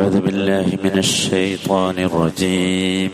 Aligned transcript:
أعوذ 0.00 0.20
بالله 0.20 0.68
من 0.84 0.96
الشيطان 0.98 1.96
الرجيم. 2.08 3.10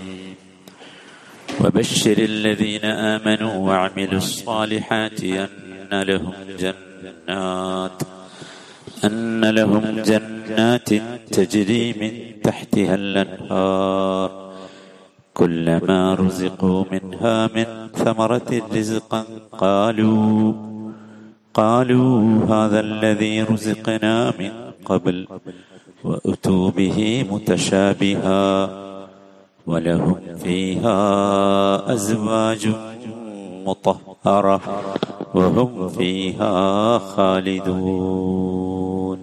وبشر 1.60 2.18
الذين 2.32 2.84
آمنوا 2.84 3.54
وعملوا 3.68 4.22
الصالحات 4.26 5.20
أن 5.24 5.92
لهم 6.10 6.34
جنات 6.62 7.98
أن 9.04 9.44
لهم 9.58 9.84
جنات 10.10 10.90
تجري 11.36 11.84
من 12.00 12.12
تحتها 12.46 12.94
الأنهار. 12.94 14.28
كلما 15.34 16.14
رزقوا 16.14 16.84
منها 16.92 17.36
من 17.56 17.68
ثمرة 17.94 18.50
رزقا 18.76 19.22
قالوا 19.52 20.52
قالوا 21.54 22.14
هذا 22.52 22.80
الذي 22.80 23.42
رزقنا 23.42 24.14
من 24.38 24.52
قبل. 24.84 25.26
وأتوا 26.05 26.71
به 26.71 27.25
متشابها 27.31 28.43
ولهم 29.67 30.37
فيها 30.43 30.99
أزواج 31.93 32.63
مطهرة 33.65 34.61
وهم 35.35 35.89
فيها 35.89 36.53
خالدون 37.11 39.19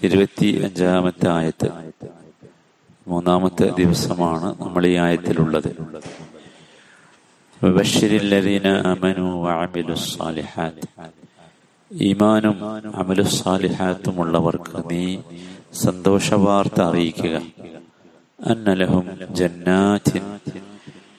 ഇരുപത്തി 0.00 0.48
അഞ്ചാമത്തെ 0.66 1.26
ആയത്ത് 1.32 1.68
മൂന്നാമത്തെ 3.06 3.66
ദിവസമാണ് 3.78 4.48
നമ്മൾ 4.62 4.82
ഈ 4.88 4.92
ആയത്തിലുള്ളത് 5.04 5.68
ബഷീരില്ലദീന 7.62 8.66
അമനു 8.90 9.26
വഅമിലു 9.44 9.94
സ്സാലിഹാത്ത് 10.04 10.88
ഈമാനും 11.91 12.65
അമലു 12.95 13.21
സ്സാലിഹാത്തും 13.21 14.21
ഉള്ളവർക്ക് 14.21 14.91
നീ 14.91 15.17
സന്തോഷവാർത്ത 15.73 16.81
അറിയിക്കുക. 16.81 17.41
അന്നലഹും 18.45 19.09
ജന്നാത്തിൻ. 19.31 20.21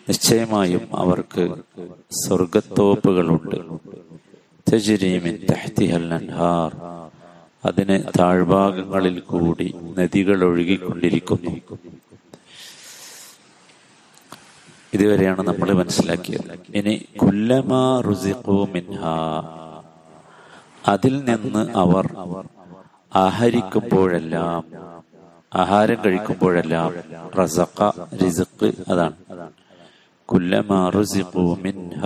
നിശ്ചയമായും 0.09 0.97
അവർക്ക് 0.97 1.55
സ്വർഗത്തോപ്പുകളുണ്ട് 2.11 3.56
തജ്രീമിൻ 4.73 5.39
അതിന് 7.64 8.03
താഴ്ഭാഗങ്ങളിൽ 8.19 9.20
കൂടി 9.20 9.75
നദികൾ 9.98 10.45
ഒഴുകിക്കൊണ്ടിരിക്കുന്നു. 10.45 11.81
ഇതുവരെയാണ് 14.95 15.42
നമ്മൾ 15.42 15.73
മനസ്സിലാക്കിയത്. 15.73 16.77
ഇനി 16.77 17.07
കുല്ലമാ 17.17 18.01
റുസിഖു 18.01 18.69
മിൻഹ. 18.73 19.01
അതിൽ 20.89 21.25
നിന്ന് 21.25 21.79
അവർ 21.79 22.17
ആഹരിക്കുമ്പോഴെല്ലാം 23.17 24.65
ആഹാരം 25.55 25.97
കഴിക്കുമ്പോഴെല്ലാം 26.07 26.95
റസഖ 27.43 27.91
റിസഖ് 28.25 28.73
അതാണ്. 28.89 29.13
കുല്ലമാ 30.25 30.91
റുസിഖു 30.91 31.59
മിൻഹ 31.63 32.03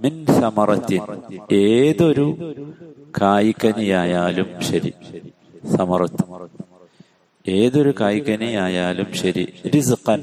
മിൻ 0.00 0.26
സമറത്തിൻ. 0.26 1.02
ഏതൊരു 1.52 2.26
കായ്ക്കനിയായാലും 3.20 4.46
ശരി 4.62 4.92
സമറത്ത്. 5.76 6.24
ഏതൊരു 7.50 7.94
കായ്ക്കനിയായാലും 8.00 9.14
ശരി 9.14 9.52
റിസഖൻ 9.74 10.22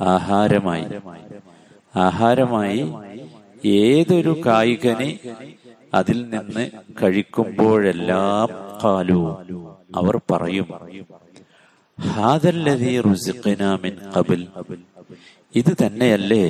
ആഹാരമായി. 0.00 0.84
ആഹാരമായി 1.96 2.94
ഏതൊരു 3.68 4.40
കായ്കനി 4.46 5.18
അതിൽ 5.96 6.18
നിന്ന് 6.30 6.64
കഴിക്കുമ്പോഴെല്ലാം 7.02 8.48
കാലു 8.84 9.20
അവർ 9.94 10.20
പറയും 10.30 10.68
കബിൽ 14.16 14.42
ഇത് 15.54 15.72
തന്നെയല്ലേ 15.82 16.44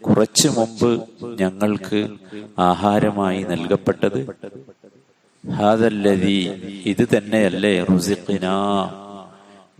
കുറച്ചു 0.00 0.48
മുമ്പ് 0.48 0.90
ഞങ്ങൾക്ക് 1.40 2.00
ആഹാരമായി 2.58 3.42
നൽകപ്പെട്ടത്? 3.42 4.20
ഹാദല്ലതി 5.44 6.38
ഇത് 6.86 7.04
തന്നെയല്ലേ 7.16 7.72
റുസിഖിന. 7.84 8.46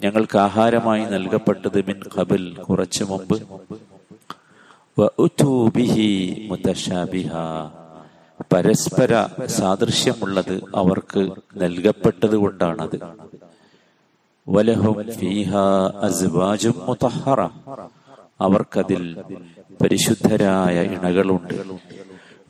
ഞങ്ങൾക്ക് 0.05 0.39
ആഹാരമായി 0.39 1.05
നൽകപ്പെട്ടത് 1.05 1.79
മിൻ 1.89 2.01
കബിൽ 2.17 2.45
കുറച്ചു 2.55 3.05
മുമ്പ്. 3.05 3.37
പരസ്പര 8.53 9.27
സാദൃശ്യമുള്ളത് 9.47 10.63
അവർക്ക് 10.75 11.31
നൽകപ്പെട്ടത് 11.57 12.37
കൊണ്ടാണത് 12.37 13.01
വലഹും 14.49 15.15
അവർക്കതിൽ 18.41 19.23
പരിശുദ്ധരായ 19.83 20.83
ഇണകളുണ്ട്. 20.83 21.55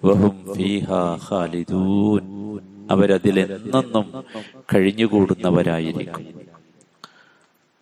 വഹും 0.04 0.46
ഫീഹ 0.54 0.92
ഖാലിദൂൻ. 1.30 2.36
കഴിഞ്ഞുകൂടുന്നവരായിരിക്കും. 4.74 6.26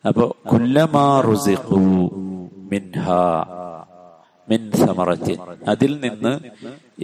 അപ്പോ 0.06 0.36
കുല്ലമാ 0.52 1.20
റുസിഖു 1.20 2.10
മിൻ 4.48 4.70
സമറത്തിൻ. 4.72 5.36
അതിൽ 5.68 6.00
നിന്ന് 6.00 6.40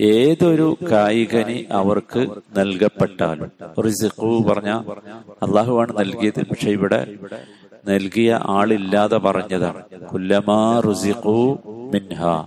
ഏതൊരു 0.01 0.77
കായികനി 0.91 1.67
അവർക്ക് 1.71 2.27
നൽകപ്പെട്ടാലും. 2.57 3.83
റിസിഖു 3.83 4.45
പറഞ്ഞ 4.49 4.71
അള്ളാഹുവാണ് 5.43 5.99
നൽകിയത്. 5.99 6.43
പക്ഷെ 6.43 6.71
ഇവിടെ 6.71 7.17
നൽകിയ 7.89 8.41
ആളില്ലാതെ 8.43 9.17
പറഞ്ഞതാണ്. 9.17 9.85
കുല്ലമാ 10.13 10.81
റുസിഖു 10.81 11.59
മിൻഹ. 11.67 12.47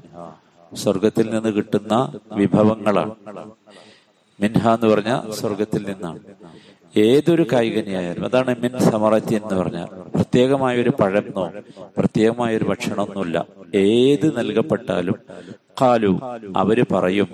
സ്വർഗത്തിൽ 0.75 1.29
നിന്ന് 1.29 1.49
കിട്ടുന്ന 1.49 2.13
വിഭവങ്ങളാണ്. 2.31 3.15
മിൻഹ 4.39 4.69
എന്ന് 4.69 4.87
പറഞ്ഞ 4.87 5.21
സ്വർഗത്തിൽ 5.31 5.83
നിന്നാണ്. 5.83 6.19
ഏതൊരു 6.97 7.45
കായികനിയായാലും 7.53 8.25
അതാണ് 8.25 8.55
മിൻ 8.63 8.79
സമറത്തി 8.79 9.35
എന്ന് 9.35 9.55
പറഞ്ഞാൽ 9.55 9.87
പ്രത്യേകമായ 10.15 10.81
ഒരു 10.81 10.89
പഴമെന്നോ 10.89 11.51
പ്രത്യേകമായ 11.97 12.57
ഒരു 12.57 12.63
ഭക്ഷണമൊന്നുമില്ല. 12.63 13.45
ഏത് 13.75 14.37
നൽകപ്പെട്ടാലും 14.37 15.15
കാലു 15.81 16.19
അവർ 16.57 16.85
പറയും 16.91 17.27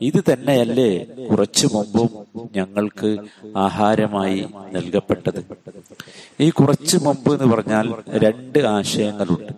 ഇത് 0.00 0.20
തന്നെയല്ലേ 0.32 1.04
കുറച്ചു 1.30 1.66
മുമ്പും 1.74 2.08
ഞങ്ങൾക്ക് 2.56 3.16
ആഹാരമായി 3.56 4.46
നൽകപ്പെട്ടത്. 4.72 5.44
ഈ 6.40 6.50
കുറച്ചു 6.50 6.96
മുമ്പ് 6.96 7.30
എന്ന് 7.34 7.54
പറഞ്ഞാൽ 7.54 7.94
രണ്ട് 8.24 8.58
ആശയങ്ങളുണ്ട്. 8.58 9.52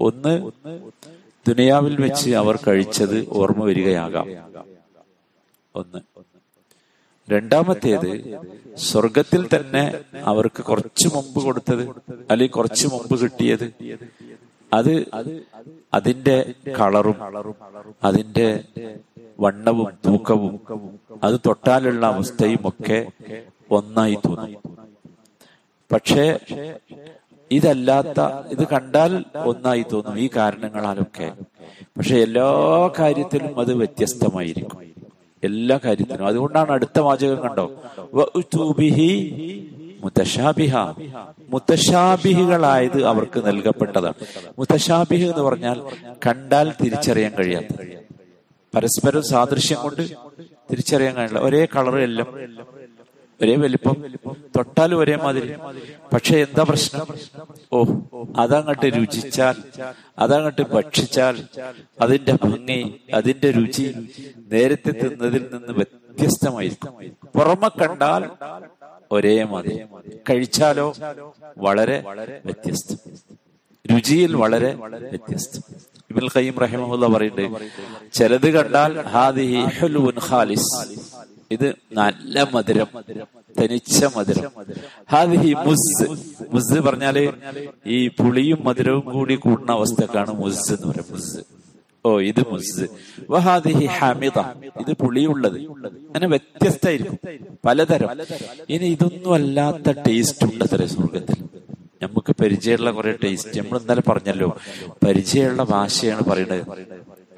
ഒന്ന് 0.00 0.50
ദുനിയാവിൽ 1.48 2.00
വെച്ച് 2.00 2.30
അവർ 2.30 2.58
കഴിച്ചത് 2.68 3.28
ഓർമ്മ 3.28 3.64
വരികയാകാം. 3.64 4.26
ഒന്ന്. 5.74 6.00
രണ്ടാമത്തേത് 7.30 8.10
സ്വർഗത്തിൽ 8.76 9.48
തന്നെ 9.54 9.84
അവർക്ക് 10.24 10.62
കുറച്ചു 10.62 11.08
മുമ്പ് 11.14 11.40
കൊടുത്തത് 11.44 11.82
അല്ലെങ്കിൽ 12.30 12.54
കുറച്ചു 12.56 12.86
മുമ്പ് 12.88 13.14
കിട്ടിയത്. 13.20 13.66
അത് 14.74 14.94
അതിന്റെ 15.94 16.54
കളറും 16.80 17.16
അതിന്റെ 18.04 18.64
വണ്ണവും 19.40 19.88
തൂക്കവും 20.06 20.60
അത് 21.24 21.40
തൊട്ടാലുള്ള 21.46 22.06
അവസ്ഥയും 22.06 22.68
ഒക്കെ 22.68 22.98
ഒന്നായി 23.70 24.18
തോന്നും. 24.26 24.62
പക്ഷേ 25.92 26.38
ഇതല്ലാത്ത 27.50 28.20
ഇത് 28.50 28.68
കണ്ടാൽ 28.68 29.24
ഒന്നായി 29.36 29.84
തോന്നും 29.92 30.18
ഈ 30.18 30.30
കാരണങ്ങളാലൊക്കെ. 30.36 31.28
പക്ഷെ 31.96 32.16
എല്ലാ 32.16 32.50
കാര്യത്തിലും 32.98 33.60
അത് 33.60 33.72
വ്യത്യസ്തമായിരിക്കും. 33.74 34.99
എല്ലാ 35.44 35.80
കാര്യത്തിനും. 35.84 36.26
അതുകൊണ്ടാണ് 36.26 36.70
അടുത്ത 36.70 36.98
വാചകം 36.98 37.40
കണ്ടോ? 37.40 37.66
മുത്തശാബിഹ 40.04 40.74
മുത്തശാബിഹികളായത് 41.52 43.04
അവർക്ക് 43.04 43.46
നൽകപ്പെട്ടതാണ്. 43.46 44.14
മുത്തശാബിഹ് 44.58 45.26
എന്ന് 45.30 45.42
പറഞ്ഞാൽ 45.42 45.78
കണ്ടാൽ 46.26 46.72
തിരിച്ചറിയാൻ 46.82 47.32
കഴിയാത്ത 47.38 47.72
പരസ്പരം 48.74 49.22
സാദൃശ്യം 49.22 49.78
കൊണ്ട് 49.82 50.02
തിരിച്ചറിയാൻ 50.70 51.14
കഴിയില്ല. 51.14 51.38
ഒരേ 51.38 51.62
കളർ 51.76 51.96
എല്ലാം 51.98 52.28
ഒരേ 53.42 53.56
വലിപ്പം 53.56 54.04
തൊട്ടാലും 54.56 54.98
ഒരേ 54.98 55.16
മാതിരി. 55.16 55.54
പക്ഷെ 56.12 56.36
എന്താ 56.36 56.62
പ്രശ്നം? 56.68 57.06
ഓ 57.72 57.84
അതങ്ങട്ട് 58.36 58.86
രുചിച്ചാൽ 58.96 59.54
അതങ്ങട്ട് 60.18 60.62
ഭക്ഷിച്ചാൽ 60.62 61.44
അതിന്റെ 62.00 62.32
ഭംഗി 62.32 63.00
അതിന്റെ 63.14 63.50
രുചി 63.50 64.08
നേരത്തെ 64.52 64.90
തിന്നതിൽ 64.90 65.46
നിന്ന് 65.52 65.72
വ്യത്യസ്തമായിരിക്കും. 65.72 66.94
പുറമെ 67.34 67.68
കണ്ടാൽ 67.68 68.30
ഒരേ 69.12 69.44
മാതിരി. 69.44 69.78
കഴിച്ചാലോ? 70.30 70.94
വളരെ 71.58 72.04
വ്യത്യസ്തം. 72.44 72.96
രുചിയിൽ 73.94 74.36
വളരെ 74.36 74.74
വ്യത്യസ്തം. 74.74 75.62
ഇബിൽ 76.10 76.28
ഖയ്യം 76.36 76.58
റഹിമുല്ല 76.58 77.06
പറയുന്നുണ്ട് 77.06 78.12
ചിലത് 78.12 78.50
കണ്ടാൽ 78.50 79.00
ഹാദിഹി 79.06 79.64
ഹുലുൻ 79.78 80.18
ഖാലിസ്. 80.28 81.00
ഇത് 81.50 81.74
നല്ല 81.92 82.48
മധുരം 82.54 82.86
തനിച്ച 83.60 84.04
മധുരം. 84.04 84.50
മുസ് 85.66 86.10
മുസ് 86.54 86.80
പറഞ്ഞാൽ 86.80 87.32
ഈ 87.86 88.08
പുളിയും 88.08 88.64
മധുരവും 88.64 89.12
കൂടി 89.12 89.34
കൂടുന്ന 89.34 89.72
അവസ്ഥക്കാണ് 89.72 90.32
മുസ് 90.32 90.72
എന്ന് 90.72 90.86
പറയുന്നത് 90.86 91.12
മുസ്. 91.12 91.40
ഓ 92.06 92.20
ഇത് 92.20 92.40
മുസ്. 92.50 92.84
വഹാദിഹി 93.30 93.86
ഹമിത 93.86 94.38
ഇത് 94.80 94.92
പുളിയുള്ളത്. 94.92 95.60
അങ്ങനെ 95.60 96.26
വ്യത്യസ്തമായിരിക്കും. 96.26 97.18
പലതരം. 97.66 98.08
ഇനി 98.68 98.86
ഇതൊന്നും 98.86 99.34
അല്ലാത്ത 99.34 99.90
ടേസ്റ്റ് 100.08 100.44
ഉണ്ട് 100.44 100.64
അത്ര 100.64 100.84
സ്വർഗത്തിൽ. 100.84 101.44
നമുക്ക് 102.02 102.34
പരിചയമുള്ള 102.42 102.90
കുറെ 102.90 103.18
ടേസ്റ്റ് 103.24 103.60
നമ്മൾ 103.60 103.78
ഇന്നലെ 103.78 104.02
പറഞ്ഞല്ലോ 104.08 104.56
പരിചയമുള്ള 105.06 105.62
ഭാഷയാണ് 105.62 106.22
പറയുന്നത്. 106.24 106.62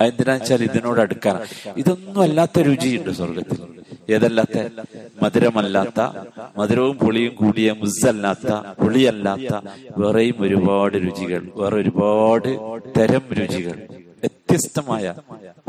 അതെന്തിനാ 0.00 0.32
വെച്ചാൽ 0.32 0.62
ഇതിനോട് 0.62 1.00
അടുക്കാൻ 1.00 1.36
ഇതൊന്നും 1.76 2.22
അല്ലാത്ത 2.22 2.60
രുചിയുണ്ട് 2.60 3.10
സ്വർഗത്തിൽ. 3.10 3.81
ഏതല്ലാത്ത 4.12 4.58
മധുരമല്ലാത്ത 5.22 6.00
മധുരവും 6.58 6.98
പുളിയും 6.98 7.34
കൂടിയ 7.34 7.72
മുസ്സല്ലാത്ത 7.72 8.52
പുളിയല്ലാത്ത 8.82 9.52
വേറെയും 9.98 10.34
ഒരുപാട് 10.40 10.94
രുചികൾ 10.94 11.42
വേറെ 11.56 11.76
ഒരുപാട് 11.76 12.48
തരം 12.98 13.22
രുചികൾ 13.32 13.78
വ്യത്യസ്തമായ 14.22 15.14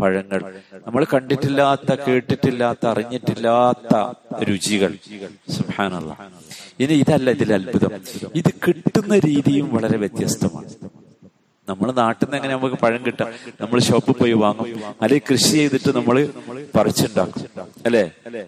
പഴങ്ങൾ. 0.01 0.40
നമ്മൾ 0.88 1.06
കണ്ടിട്ടില്ലാത്ത 1.13 1.94
കേട്ടിട്ടില്ലാത്ത 2.07 2.86
അറിഞ്ഞിട്ടില്ലാത്ത 2.88 3.94
രുചികൾ. 4.44 4.92
സുഹാനുള്ള 5.50 6.18
ഇനി 6.80 6.94
ഇതല്ല 6.94 7.30
ഇതിൽ 7.31 7.54
അത്ഭുതം. 7.54 7.92
ഇത് 8.36 8.51
കിട്ടുന്ന 8.68 9.19
രീതിയും 9.19 9.75
വളരെ 9.75 9.98
വ്യത്യസ്തമാണ്. 9.98 10.69
നമ്മൾ 11.69 11.92
നാട്ടിൽ 11.92 12.25
നിന്ന് 12.25 12.38
എങ്ങനെ 12.38 12.54
നമുക്ക് 12.56 12.75
പഴം 12.75 13.06
കിട്ടാം? 13.06 13.28
നമ്മൾ 13.62 13.80
ഷോപ്പിൽ 13.80 14.12
പോയി 14.12 14.31
വാങ്ങും. 14.31 14.86
അല്ലെങ്കിൽ 15.01 15.34
കൃഷി 15.34 15.51
ചെയ്തിട്ട് 15.51 15.95
നമ്മൾ 15.95 16.30
പറിച്ചുണ്ടാക്കും. 16.75 17.44
അല്ലെ? 17.85 18.03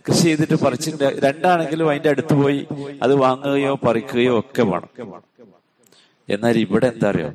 കൃഷി 0.08 0.24
ചെയ്തിട്ട് 0.28 0.58
പറിച്ചിട്ട് 0.66 1.08
രണ്ടാണെങ്കിലും 1.26 1.88
അതിന്റെ 1.90 2.10
അടുത്ത് 2.10 2.36
പോയി 2.42 2.60
അത് 3.04 3.14
വാങ്ങുകയോ 3.24 3.74
പറിക്കുകയോ 3.86 4.34
ഒക്കെ 4.40 4.64
വേണം. 4.72 4.90
എന്നാൽ 6.30 6.58
ഇവിടെ 6.66 6.88
എന്താ 6.94 7.08
അറിയോ? 7.10 7.30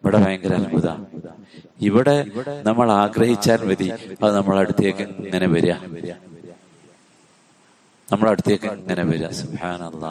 ഇവിടെ 0.00 0.18
ഭയങ്കര 0.24 0.52
അത്ഭുത. 0.60 0.88
ഇവിടെ 1.88 2.16
നമ്മൾ 2.68 2.86
ആഗ്രഹിച്ചാൽ 3.02 3.60
മതി 3.68 3.88
അത് 4.22 4.30
നമ്മളെ 4.36 4.60
അടുത്തേക്ക് 4.64 5.04
ഇങ്ങനെ 5.26 5.46
വരിക. 5.54 5.74
നമ്മളെ 8.08 8.30
അടുത്തേക്ക് 8.34 8.68
ഇങ്ങനെ 8.80 9.02
വരിക. 9.10 9.26
സുഹാനല്ല 9.40 10.04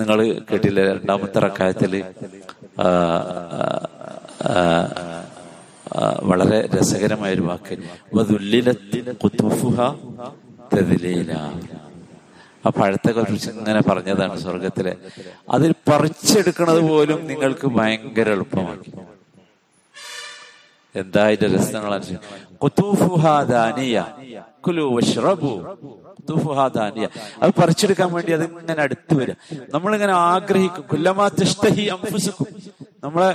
നിങ്ങൾ 0.00 0.18
കേട്ടില്ല 0.50 0.80
രണ്ടാമത്തെ 0.92 1.38
റക്കായത്തിൽ 1.46 1.92
വളരെ 6.22 6.68
രസകരമായ 6.74 7.34
ഒരു 7.34 7.42
വാക്ക് 7.42 7.76
ആ 12.66 12.68
പഴത്തെ 12.68 13.12
കുറിച്ച് 13.12 13.50
ഇങ്ങനെ 13.50 13.82
പറഞ്ഞതാണ് 13.82 14.40
സ്വർഗത്തിലെ. 14.40 14.96
അതിൽ 15.50 15.74
പറിച്ചെടുക്കുന്നത് 15.88 16.80
പോലും 16.80 17.26
നിങ്ങൾക്ക് 17.26 17.66
ഭയങ്കര 17.66 18.30
എളുപ്പമാക്കി. 18.30 18.92
എന്താ 21.00 21.22
ഇതിന്റെ 21.28 21.58
രസങ്ങളാണ് 21.58 22.04
അത് 27.42 27.52
പറിച്ചെടുക്കാൻ 27.60 28.12
വേണ്ടി 28.12 28.32
അത് 28.32 28.44
ഇങ്ങനെ 28.44 28.82
അടുത്ത് 28.82 29.14
വരും 29.18 29.36
നമ്മളിങ്ങനെ 29.74 30.12
ആഗ്രഹിക്കും. 30.12 30.84
കൊല്ലമാത്തിഷ്ടഹി 30.90 31.84
അംഫുസുക്കും. 31.84 32.46
നമ്മളെ 33.04 33.30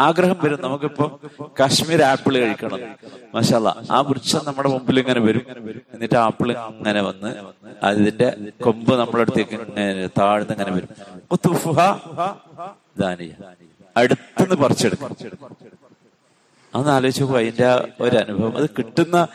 ആഗ്രഹം 0.00 0.38
വരും. 0.44 0.58
നമുക്കിപ്പോ 0.62 1.20
കാശ്മീർ 1.60 2.02
ആപ്പിൾ 2.02 2.34
കഴിക്കണം. 2.38 2.80
മഷാല 3.34 3.68
ആ 3.90 4.00
വൃക്ഷം 4.00 4.40
നമ്മുടെ 4.44 4.68
മുമ്പിൽ 4.68 5.00
ഇങ്ങനെ 5.00 5.20
വരും. 5.20 5.42
എന്നിട്ട് 5.94 6.18
ആപ്പിൾ 6.26 6.52
ഇങ്ങനെ 6.52 7.00
വന്ന് 7.00 7.30
അതിന്റെ 7.82 8.28
കൊമ്പ് 8.64 8.92
നമ്മുടെ 9.00 9.22
അടുത്തേക്ക് 9.22 9.56
താഴ്ന്ന് 10.18 10.52
ഇങ്ങനെ 10.52 10.72
വരും. 10.76 10.90
ദാനിയ 12.98 13.32
അടുത്തുനിന്ന് 13.96 14.56
പറിച്ചെടുക്കും. 14.56 15.10
അതൊന്ന് 16.76 16.92
ആലോചിച്ച് 16.92 17.22
നോക്കുക. 17.22 17.38
അതിന്റെ 18.00 18.18
അനുഭവം 18.18 18.56
അത് 18.56 18.66
കിട്ടുന്ന 18.78 19.28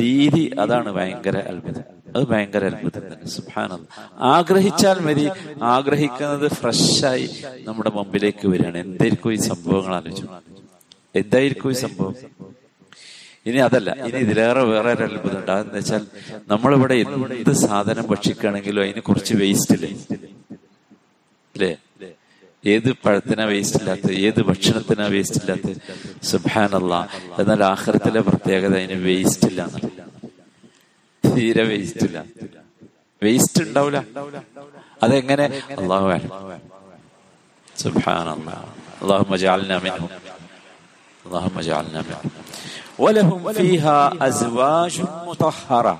രീതി 0.00 0.44
അതാണ് 0.60 0.92
ഭയങ്കര 0.92 1.36
അത്ഭുതം. 1.50 1.84
അത് 2.16 2.24
ഭയങ്കര 2.26 2.64
അത്ഭുതം 2.64 3.02
തന്നെ. 3.06 3.26
സുഭാനം 3.28 3.80
ആഗ്രഹിച്ചാൽ 4.34 4.98
മതി. 5.00 5.26
ആഗ്രഹിക്കുന്നത് 5.62 6.50
ഫ്രഷായി 6.50 7.28
നമ്മുടെ 7.58 7.90
മുമ്പിലേക്ക് 7.90 8.48
വരികയാണ്. 8.48 8.78
എന്തായിരിക്കും 8.78 9.32
ഈ 9.32 9.36
സംഭവങ്ങൾ 9.36 9.94
ആലോചിച്ചു 9.94 10.26
എന്തായിരിക്കും 11.14 11.70
ഈ 11.70 11.74
സംഭവം? 11.74 12.14
ഇനി 13.46 13.56
അതല്ല. 13.56 13.90
ഇനി 14.08 14.18
ഇതിലേറെ 14.18 14.62
വേറെ 14.62 14.92
ഒരു 14.92 15.04
അത്ഭുതം 15.04 15.38
ഉണ്ട്. 15.40 15.50
അതെന്ന് 15.50 15.78
വെച്ചാൽ 15.78 16.02
നമ്മളിവിടെ 16.48 16.94
എന്ത് 16.94 17.52
സാധനം 17.52 18.06
ഭക്ഷിക്കുകയാണെങ്കിലും 18.06 18.82
അതിന് 18.82 19.00
കുറച്ച് 19.00 19.34
വേസ്റ്റ് 19.34 19.74
ഇല്ലേ? 19.74 19.90
അല്ലേ 21.54 21.76
ഏത് 22.63 22.89
പഴത്തിനാ 23.03 23.45
വേസ്റ്റ് 23.51 23.79
ഇല്ലാത്ത 23.81 24.09
ഏത് 24.27 24.39
ഭക്ഷണത്തിനാ 24.49 25.05
വേസ്റ്റ് 25.15 25.39
ഇല്ലാത്ത 25.41 25.69
സുബാനല്ല 26.29 26.93
എന്നാൽ 27.41 27.63
ആഹ്റത്തിലെ 27.71 28.21
പ്രത്യേകത 28.29 28.73
അതിന് 28.81 28.97
വേസ്റ്റ് 29.07 29.47
ഇല്ല 29.51 29.63
തീരെ 31.23 31.65
വേസ്റ്റ് 31.71 32.05
ഇല്ല 32.07 32.19
വേസ്റ്റ് 33.21 33.61
ഉണ്ടാവില്ല 33.65 33.99
അതെങ്ങനെ 35.05 35.47
അള്ളാഹു 35.81 36.07
സുബാനല്ല 37.75 38.49
അള്ളാഹു 39.03 39.25
മജാലിന 39.33 39.77
മിൻഹും 39.87 40.11
اللهم 41.25 41.55
اجعلنا 41.57 41.99
منهم 42.01 42.31
ولهم 42.99 43.41
فيها 43.53 43.97
ازواج 44.21 44.95
مطهره 45.27 45.95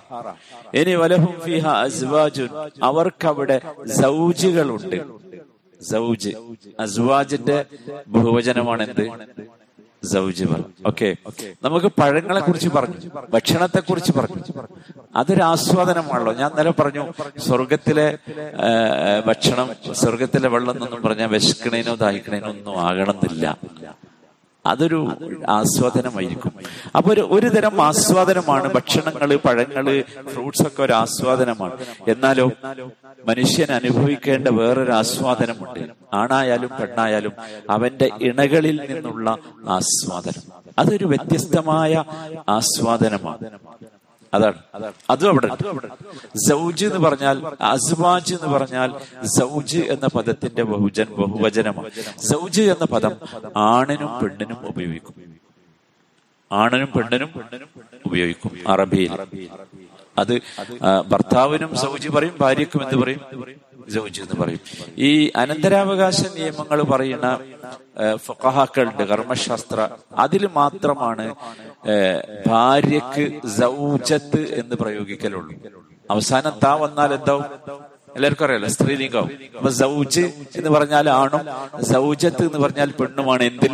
ഇനി 0.80 0.94
വലഹും 1.01 1.34
ഫീഹ 1.45 1.66
അസ്വാജ് 1.80 2.45
അവർക്കവിടെ 2.88 3.57
സൗജുകളുണ്ട് 3.98 4.98
സൗജ്. 5.83 6.29
അസ്വാജിന്റെ 6.81 7.65
ബഹുവചനമാണ് 8.09 8.83
എന്ത് 8.83 9.11
സൗജ് 10.07 10.45
ഓക്കെ. 10.87 11.17
നമുക്ക് 11.65 11.87
പഴങ്ങളെ 11.87 12.41
കുറിച്ച് 12.41 12.69
പറഞ്ഞു. 12.69 12.95
ഭക്ഷണത്തെ 13.31 13.81
കുറിച്ച് 13.81 14.13
പറഞ്ഞു. 14.13 14.67
അതൊരു 15.17 15.43
ആസ്വാദനമാണല്ലോ. 15.43 16.33
ഞാൻ 16.33 16.51
നേരെ 16.57 16.71
പറഞ്ഞു 16.71 17.13
സ്വർഗത്തിലെ 17.39 18.19
ഭക്ഷണം 19.27 19.95
സ്വർഗത്തിലെ 19.95 20.49
വെള്ളം 20.49 20.73
എന്നൊന്നും 20.73 21.03
പറഞ്ഞാൽ 21.03 21.27
വിശക്കണേനോ 21.27 21.95
ദാഹിക്കണേനോ 21.95 22.49
ഒന്നും 22.49 22.81
ആകണമെന്നില്ല. 22.81 23.59
അതൊരു 24.69 25.00
ആസ്വാദനമായിരിക്കും. 25.49 26.53
അപ്പൊ 26.97 27.12
ഒരു 27.15 27.29
ഒരു 27.31 27.49
തരം 27.49 27.82
ആസ്വാദനമാണ്. 27.82 28.75
ഭക്ഷണങ്ങൾ 28.75 29.37
പഴങ്ങൾ 29.37 30.05
ഫ്രൂട്ട്സ് 30.29 30.67
ഒക്കെ 30.67 30.82
ഒരു 30.82 30.93
ആസ്വാദനമാണ്. 30.93 31.73
എന്നാലോ 32.09 32.50
മനുഷ്യൻ 33.27 33.72
അനുഭവിക്കേണ്ട 33.72 34.48
വേറൊരു 34.48 34.93
ആസ്വാദനമുണ്ട്. 34.93 35.81
ആണായാലും 36.15 36.70
പെണ്ണായാലും 36.81 37.32
അവന്റെ 37.70 38.10
ഇണകളിൽ 38.22 38.77
നിന്നുള്ള 38.89 39.37
ആസ്വാദനം. 39.69 40.43
അതൊരു 40.79 41.05
വ്യത്യസ്തമായ 41.05 42.05
ആസ്വാദനമാണ്. 42.48 43.58
അതാണ്. 44.35 44.58
അതും 45.11 45.29
അവിടെ. 45.29 45.49
സൗജ് 46.49 46.87
എന്ന് 46.87 46.99
പറഞ്ഞാൽ 46.99 47.37
അസ്വാജ് 47.61 48.35
എന്ന് 48.35 48.49
പറഞ്ഞാൽ 48.56 48.91
സൗജ് 49.39 49.79
എന്ന 49.79 50.06
പദത്തിന്റെ 50.17 50.63
ബഹുജൻ 50.63 51.06
ബഹുവചനമാണ്. 51.19 51.91
സൗജ് 52.19 52.63
എന്ന 52.63 52.85
പദം 52.85 53.13
ആണിനും 53.56 54.11
പെണ്ണിനും 54.23 54.67
ഉപയോഗിക്കും. 54.67 55.15
ആണിനും 56.53 56.91
പെണ്ണിനും 56.97 57.31
ഉപയോഗിക്കും 58.06 58.53
അറബിയിൽ. 58.69 59.11
അത് 60.19 60.35
ഭർത്താവിനും 61.08 61.77
സൗജി 61.77 62.08
പറയും 62.08 62.37
ഭാര്യക്കും 62.41 62.82
എന്ത് 62.82 62.97
പറയും? 62.97 63.20
സൗജി 63.95 64.21
എന്ന് 64.25 64.37
പറയും. 64.41 64.61
ഈ 65.09 65.11
അനന്തരാവകാശ 65.37 66.21
നിയമങ്ങൾ 66.37 66.79
പറയുന്ന 66.93 67.29
ഫഹാക്കളുണ്ട് 68.17 69.03
കർമ്മശാസ്ത്ര 69.11 69.89
അതിൽ 70.25 70.43
മാത്രമാണ് 70.59 71.27
ഭാര്യക്ക് 72.47 73.25
സൗജത്ത് 73.59 74.43
എന്ന് 74.61 74.77
പ്രയോഗിക്കലുള്ളൂ. 74.83 75.55
അവസാനം 76.11 76.53
താ 76.65 76.73
വന്നാൽ 76.83 77.11
എന്താവും? 77.19 77.45
എല്ലാവർക്കും 78.17 78.45
അറിയാലോ 78.45 78.69
സ്ത്രീലിംഗം. 78.77 79.27
അപ്പൊ 79.57 79.71
സൗജ് 79.83 80.25
എന്ന് 80.59 80.71
പറഞ്ഞാൽ 80.77 81.07
ആണും 81.11 81.43
സൗജത്ത് 81.93 82.45
എന്ന് 82.49 82.59
പറഞ്ഞാൽ 82.65 82.91
പെണ്ണുമാണ്. 83.01 83.43
എന്തിൽ? 83.51 83.73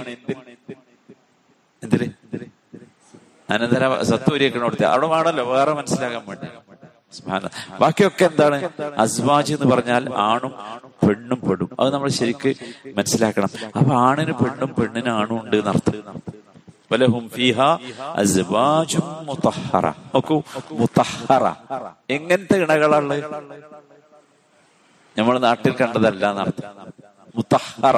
എന്തിൽ 1.85 2.03
അനന്തര 3.55 3.85
സത്വരിയൊക്കെ 4.03 4.59
കൊടുത്ത. 4.59 4.85
അവിടെ 4.93 5.07
വേണമല്ലോ 5.07 5.45
വേറെ 5.55 5.73
മനസ്സിലാക്കാൻ 5.79 6.23
വേണ്ടി. 6.29 6.47
ബാക്കിയൊക്കെ 7.81 8.25
എന്താണ്? 8.25 8.59
അസ്വാജ് 9.05 9.53
എന്ന് 9.57 9.67
പറഞ്ഞാൽ 9.73 10.03
ആണും 10.31 10.53
പെണ്ണും 11.05 11.41
പെടും. 11.47 11.71
അത് 11.81 11.89
നമ്മൾ 11.95 12.09
ശരിക്ക് 12.21 12.51
മനസ്സിലാക്കണം. 12.99 13.51
അപ്പൊ 13.77 13.93
ആണിന് 14.09 14.35
പെണ്ണും 14.43 14.71
പെണ്ണിന് 14.79 15.11
ആണും 15.21 15.37
ഉണ്ട് 15.41 15.57
മുതഹറ 20.81 21.47
എങ്ങനത്തെ 22.17 22.57
ഇണകളാണ്? 22.65 23.17
നമ്മൾ 25.19 25.35
നാട്ടിൽ 25.47 25.73
കണ്ടതല്ല 25.81 26.25
എന്നർത്ഥം 26.31 26.71
മുത്തഹറ 27.37 27.97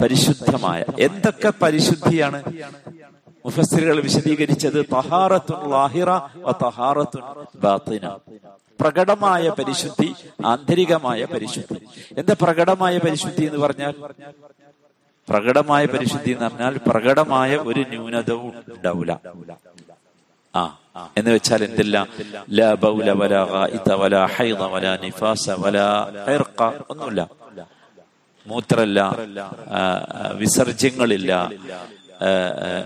പരിശുദ്ധമായ. 0.00 0.80
എന്തൊക്കെ 1.06 1.50
പരിശുദ്ധിയാണ്? 1.62 2.38
മുഫസ്സിറുകൾ 3.44 3.96
വിശദീകരിച്ചത് 4.00 4.80
തഹാറത്തുൻ 4.94 5.60
ലാഹിറ 5.70 6.10
തഹാറത്തുൻ 6.64 7.24
ബാത്തിന. 7.64 8.06
പ്രകടമായ 8.80 9.44
പരിശുദ്ധി 9.58 10.08
ആന്തരികമായ 10.46 11.24
പരിശുദ്ധി. 11.24 11.78
എന്താ 12.18 12.34
പ്രകടമായ 12.42 12.94
പരിശുദ്ധി 12.98 13.44
എന്ന് 13.44 13.58
പറഞ്ഞാൽ? 13.58 13.94
പ്രകടമായ 15.28 15.84
പരിശുദ്ധി 15.86 16.30
എന്ന് 16.32 16.44
പറഞ്ഞാൽ 16.44 16.74
പ്രകടമായ 16.86 17.56
ഒരു 17.70 17.80
ന്യൂനതവും 17.92 18.54
ഉണ്ടാവില്ല 18.74 19.12
ആ 20.54 20.62
എന്ന് 21.18 21.30
വെച്ചാൽ 21.30 21.60
എന്തില്ല? 21.64 21.96
ഒന്നുമില്ല. 26.90 27.20
മൂത്രല്ല 28.46 29.00
വിസർജ്യങ്ങളില്ല 30.40 31.32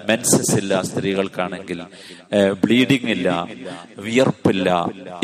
മെൻസസ് 0.08 0.56
ഇല്ല 0.56 0.82
സ്ത്രീകൾക്കാണെങ്കിൽ 0.82 1.80
ബ്ലീഡിംഗ് 2.62 3.10
ഇല്ല 3.10 3.28
വിയർപ്പില്ല 3.98 4.68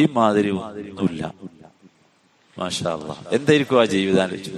ഈ 0.01 0.07
മാതിരി 0.13 0.51
ഒന്നുമില്ല. 0.51 1.23
മാഷാ. 2.57 2.93
എന്തായിരിക്കും 3.33 3.81
ആ 3.81 3.85
ജീവിതാലോചിച്ചു 3.85 4.53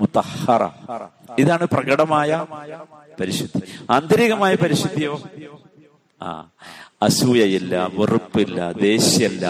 മുത്തഹറ 0.00 0.62
ഇതാണ് 1.38 1.64
പ്രകടമായ 1.66 2.30
പരിശുദ്ധി. 3.20 3.60
ആന്തരികമായ 3.90 4.54
പരിശുദ്ധിയോ? 4.54 5.14
ആ. 6.20 6.32
അസൂയയില്ല 7.02 7.86
വെറുപ്പില്ല 7.98 8.72
ദേഷ്യല്ല 8.80 9.44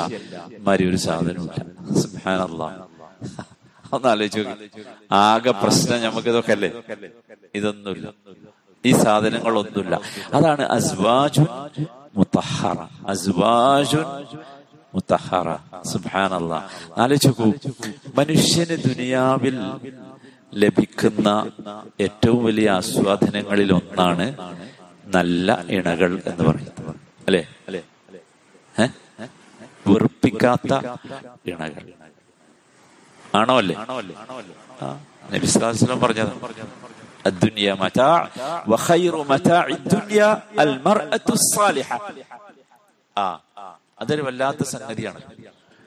മാതിരി 0.60 0.88
ഒരു 0.88 0.96
സാധനമില്ല 0.96 1.60
സുബ്ഹാനല്ലാ. 2.02 2.68
ഒന്ന് 3.92 4.08
ആലോചിച്ച് 4.08 4.42
ആകെ 5.12 5.50
പ്രശ്നം 5.50 6.02
നമുക്ക് 6.02 6.28
ഇതൊക്കെ 6.28 6.52
അല്ലേ 6.52 6.70
ഇതൊന്നുമില്ല. 7.54 8.06
ഈ 8.84 8.90
സാധനങ്ങൾ 8.92 9.04
സാധനങ്ങളൊന്നുമില്ല. 9.04 10.00
അതാണ് 10.34 10.62
അസ്വാജുൻ 10.62 11.46
മുത്തഹറ. 12.16 12.78
അസ്വാജുൻ 13.06 14.04
മുത്തഹറ. 14.94 15.56
സുബാനല്ല 15.84 16.70
ആലോചിക്കൂ 16.98 17.52
മനുഷ്യന് 18.18 18.76
ദുനിയാവിൽ 18.82 19.56
ലഭിക്കുന്ന 20.54 21.50
ഏറ്റവും 22.00 22.44
വലിയ 22.44 22.70
ആസ്വാദനങ്ങളിൽ 22.70 23.72
ഒന്നാണ് 23.72 24.36
നല്ല 25.06 25.64
ഇണകൾ 25.68 26.22
എന്ന് 26.26 26.44
പറയുന്നത്. 26.44 26.94
അല്ലെ? 27.26 27.46
വെറുപ്പിക്കാത്ത 29.86 30.72
ഇണകൾ. 31.46 32.05
ആണോ 33.36 33.54
അല്ലേ 33.56 33.76
നബിസ്ലാസ്ലം 35.34 36.00
പറഞ്ഞത്. 36.00 36.32
അതൊരു 44.00 44.22
വല്ലാത്ത 44.22 44.62
സംഗതിയാണ്. 44.72 45.20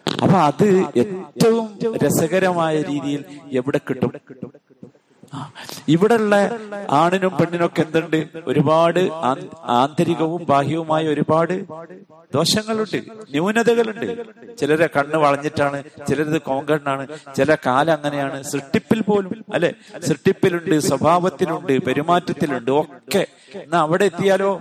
അപ്പൊ 0.08 0.38
അത് 0.50 0.68
ഏറ്റവും 0.98 1.65
രസകരമായ 2.06 2.75
രീതിയിൽ 2.82 3.22
എവിടെ 3.60 3.79
കിട്ടും? 3.89 4.12
ഇവിടെയുള്ള 5.93 6.36
ആണിനും 6.91 7.33
പെണ്ണിനൊക്കെ 7.39 7.81
എന്തുണ്ട്? 7.81 8.19
ഒരുപാട് 8.48 9.00
ആന്തരികവും 9.79 10.41
ബാഹ്യവുമായ 10.50 11.07
ഒരുപാട് 11.07 11.53
ദോഷങ്ങളുണ്ട് 12.36 12.98
ന്യൂനതകളുണ്ട്. 13.33 14.07
ചിലരെ 14.59 14.89
കണ്ണ് 14.95 15.17
വളഞ്ഞിട്ടാണ് 15.25 15.77
ചിലരത് 16.07 16.41
കോങ്കണ്ണാണ് 16.41 17.03
ചില 17.36 17.50
കാലം 17.67 17.93
അങ്ങനെയാണ്. 17.98 18.43
സൃഷ്ടിപ്പിൽ 18.43 19.01
പോലും 19.01 19.45
അല്ലെ? 19.53 19.71
സൃഷ്ടിപ്പിലുണ്ട് 20.07 20.75
സ്വഭാവത്തിലുണ്ട് 20.89 21.74
പെരുമാറ്റത്തിലുണ്ട് 21.88 22.71
ഒക്കെ. 22.71 23.24
എന്നാ 23.63 23.79
അവിടെ 23.81 24.05
എത്തിയാലോ? 24.12 24.51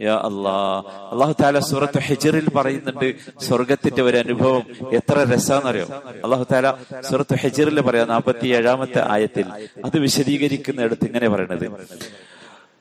യാ 0.00 0.14
അല്ലാ. 0.14 0.82
അള്ളാഹു 1.12 1.34
താല 1.42 1.58
സൂറത്ത് 1.58 1.98
ഹിജറിൽ 1.98 2.48
പറയുന്നുണ്ട് 2.48 3.14
സ്വർഗത്തിന്റെ 3.40 4.02
ഒരു 4.02 4.16
അനുഭവം 4.16 4.62
എത്ര 4.92 5.34
രസാന്നറിയോ? 5.34 5.86
അള്ളാഹു 6.24 6.46
താല 6.52 6.72
സൂറത്ത് 7.00 7.34
ഹിജറിൽ 7.34 7.80
പറയാം 7.80 8.08
നാൽപ്പത്തി 8.08 8.46
ഏഴാമത്തെ 8.46 9.12
ആയത്തിൽ. 9.12 9.44
അത് 9.84 9.98
വിശദീകരിക്കുന്നിടത്ത് 9.98 11.04
ഇങ്ങനെ 11.04 11.28
പറയണത്. 11.28 11.66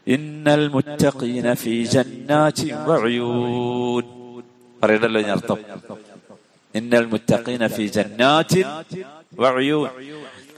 ഇന്നൽ 0.07 0.67
മുത്തഖീന 0.67 1.53
ഫീ 1.53 1.85
ജന്നാതി 1.85 2.71
വഅയൂൻ. 2.73 4.03
പറയണല്ലോ 4.83 5.21
ഞാൻ 5.21 5.31
അർത്ഥം. 5.31 5.57
ഇന്നൽ 6.75 7.05
മുത്തഖീന 7.05 7.67
ഫീ 7.67 7.87
ജന്നാതി 7.87 8.63
വഅയൂൻ. 9.39 9.89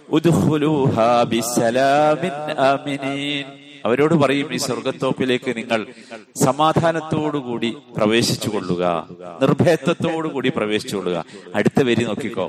ഉദ്ഖുലൂഹാ 0.10 1.24
ബിസലാമിൻ 1.24 2.51
ആമിനീൻ. 2.60 3.61
അവരോട് 3.85 4.13
പറയും 4.13 4.53
ഈ 4.53 4.57
സ്വർഗത്തോപ്പിലേക്ക് 4.57 5.57
നിങ്ങൾ 5.57 5.88
സമാധാനത്തോടുകൂടി 6.45 7.77
പ്രവേശിച്ചു 7.97 8.50
കൊള്ളുക 8.50 8.83
നിർഭയത്വത്തോടുകൂടി 9.41 10.50
പ്രവേശിച്ചു 10.50 10.95
കൊള്ളുക 10.95 11.25
അടുത്ത 11.55 11.83
വരി 11.83 12.03
നോക്കിക്കോ. 12.03 12.45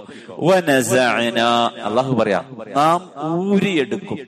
അള്ളാഹു 1.85 2.15
പറയാം 2.15 2.45
നാം 2.77 3.01
ഊരിയെടുക്കും. 3.51 4.19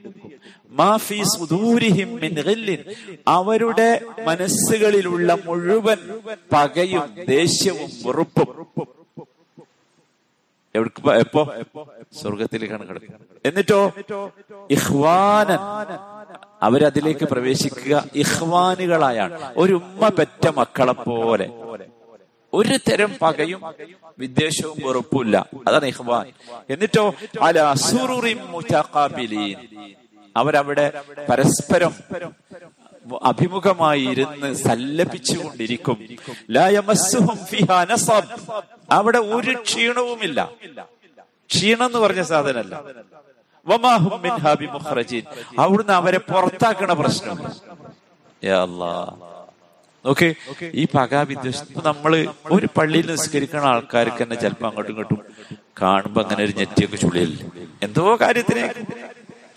അവരുടെ 3.27 4.01
മനസ്സുകളിലുള്ള 4.27 5.37
മുഴുവൻ 5.45 5.99
പകയും 6.53 7.15
ദേഷ്യവും 7.27 7.89
വെറുപ്പും 8.05 8.49
എവിടേക്ക് 10.75 11.01
എപ്പോ? 11.23 11.41
സ്വർഗത്തിലേക്കാണ് 12.19 12.83
കിടക്കുക. 12.89 13.13
എന്നിട്ടോ? 13.45 13.79
ഇഹ്വാനൻ 14.69 15.61
അവരതിലേക്ക് 16.61 17.25
പ്രവേശിക്കുക 17.25 17.93
ഇഹ്വാനുകളായാണ് 18.15 19.33
ഒരു 19.57 19.73
ഉമ്മ 19.81 20.03
പെറ്റ 20.17 20.45
മക്കളെ 20.59 20.95
പോലെ 21.01 21.47
ഒരു 22.53 22.75
തരം 22.87 23.11
പകയും 23.21 23.61
വിദ്വേഷവും 24.19 24.77
വെറുപ്പില്ല 24.85 25.35
അതാണ് 25.67 25.85
ഇഹ്വാൻ 25.85 26.25
എന്നിട്ടോ? 26.69 27.05
അല 27.41 27.57
സുറുറിൻ 27.85 28.39
അവരവിടെ 30.35 30.85
പരസ്പരം 31.29 31.93
അഭിമുഖമായി 33.23 34.01
ഇരുന്ന് 34.01 34.53
സല്ലപിച്ചുകൊണ്ടിരിക്കും. 34.53 35.97
അവിടെ 38.91 39.17
ഒരു 39.17 39.61
ക്ഷീണവുമില്ല. 39.61 40.51
ക്ഷീണം 41.49 41.85
എന്ന് 41.85 41.99
പറഞ്ഞ 41.99 42.21
സാധനല്ല. 42.21 42.83
അവിടുന്ന് 45.59 45.93
അവരെ 45.93 46.17
പുറത്താക്കണ 46.17 46.93
പ്രശ്നം. 46.93 47.37
ഓക്കെ 50.05 50.35
ഈ 50.73 50.87
പകാ 50.95 51.21
വിദ്വേഷം. 51.21 51.65
ഇപ്പൊ 51.69 51.91
നമ്മൾ 51.91 52.27
ഒരു 52.51 52.67
പള്ളിയിൽ 52.77 53.11
നിസ്കരിക്കുന്ന 53.11 53.65
ആൾക്കാർക്ക് 53.65 54.23
തന്നെ 54.23 54.35
ചിലപ്പോ 54.35 54.67
അങ്ങോട്ടും 54.67 54.91
ഇങ്ങോട്ടും 54.91 55.25
കാണുമ്പോ 55.81 56.21
അങ്ങനെ 56.21 56.43
ഒരു 56.43 56.51
ഞെറ്റിയൊക്കെ 56.51 56.95
ചുളിയല്ലേ? 56.95 57.49
എന്തോ 57.83 58.17
കാര്യത്തിന്. 58.21 58.69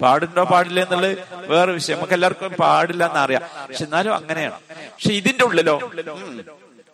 പാടുണ്ടോ 0.01 0.45
പാടില്ല 0.45 0.81
എന്നുള്ളത് 0.87 1.15
വേറെ 1.53 1.73
വിഷയം. 1.73 1.97
നമുക്ക് 1.97 2.15
എല്ലാവർക്കും 2.19 2.53
പാടില്ല 2.61 3.07
എന്ന് 3.11 3.21
അറിയാം 3.25 3.43
പക്ഷെ 3.69 3.85
എന്നാലും 3.85 4.15
അങ്ങനെയാണ്. 4.15 4.59
പക്ഷെ 4.95 5.13
ഇതിന്റെ 5.21 5.45
ഉള്ളിലോ 5.45 5.77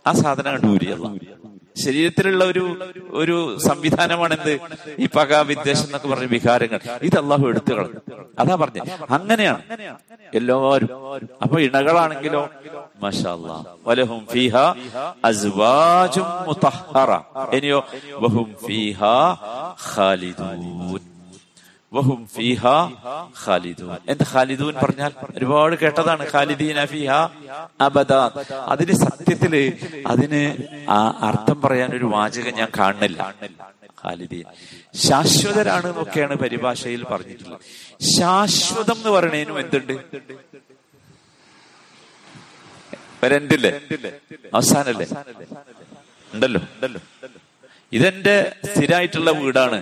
ആ 0.07 0.13
സാധനം 0.13 0.53
കണ്ടു 0.55 0.69
ഊരിയല്ല 0.77 1.07
ശരീരത്തിലുള്ള 1.85 2.43
ഒരു 2.45 2.65
ഒരു 3.21 3.37
സംവിധാനമാണ് 3.69 4.35
എന്ത് 4.39 4.53
ഈ 5.03 5.07
പക 5.17 5.39
വിദ്വേഷം 5.49 5.87
എന്നൊക്കെ 5.87 6.09
പറഞ്ഞ 6.09 6.27
വികാരങ്ങൾ. 6.35 6.81
ഇത് 7.03 7.17
അള്ളാഹു 7.23 7.45
എടുത്തു 7.49 7.75
അതാ 8.43 8.55
പറഞ്ഞ. 8.55 8.81
അങ്ങനെയാണ്. 9.17 9.63
എല്ലാവരും. 10.35 10.91
അപ്പൊ 11.43 11.57
ഇണകളാണെങ്കിലോ 11.61 12.43
വലഹും 13.89 14.23
അസ്വാജും 15.25 16.29
ഇനിയോ 17.59 17.81
ബഹും 18.23 18.49
ഫീഹ 18.67 19.01
വഹും 21.95 22.21
ഖാലിദൂൻ. 23.45 23.97
ഖാലിദൂൻ 24.33 24.75
പറഞ്ഞാൽ 24.83 25.13
ഒരുപാട് 25.37 25.75
കേട്ടതാണ്. 25.83 26.25
ഖാലിദീന 26.33 26.85
ഫീഹ 26.85 27.11
അബദ. 27.81 28.13
അതിന് 28.73 28.95
സത്യത്തിൽ 29.05 29.55
അതിന് 30.07 30.43
ആ 30.91 30.99
അർത്ഥം 31.29 31.61
പറയാൻ 31.61 31.91
ഒരു 31.97 32.05
വാചകം 32.15 32.55
ഞാൻ 32.55 32.69
കാണുന്നില്ല. 32.79 33.35
ഖാലിദീൻ. 34.05 34.45
ശാശ്വതരാണ് 34.95 35.87
എന്നൊക്കെയാണ് 35.87 36.35
പരിഭാഷയിൽ 36.35 37.05
പറഞ്ഞിട്ടുള്ളത്. 37.05 37.61
ശാശ്വതം 38.19 38.97
എന്ന് 38.97 39.11
പറയണേനും 39.11 39.57
എന്തുണ്ട്? 39.61 39.95
അവസാനല്ലേ? 44.55 45.07
ഉണ്ടല്ലോ 46.35 46.61
ഉണ്ടല്ലോ? 46.61 47.01
ഇതെന്റെ 47.93 48.53
സ്ഥിരമായിട്ടുള്ള 48.65 49.31
വീടാണ് 49.31 49.79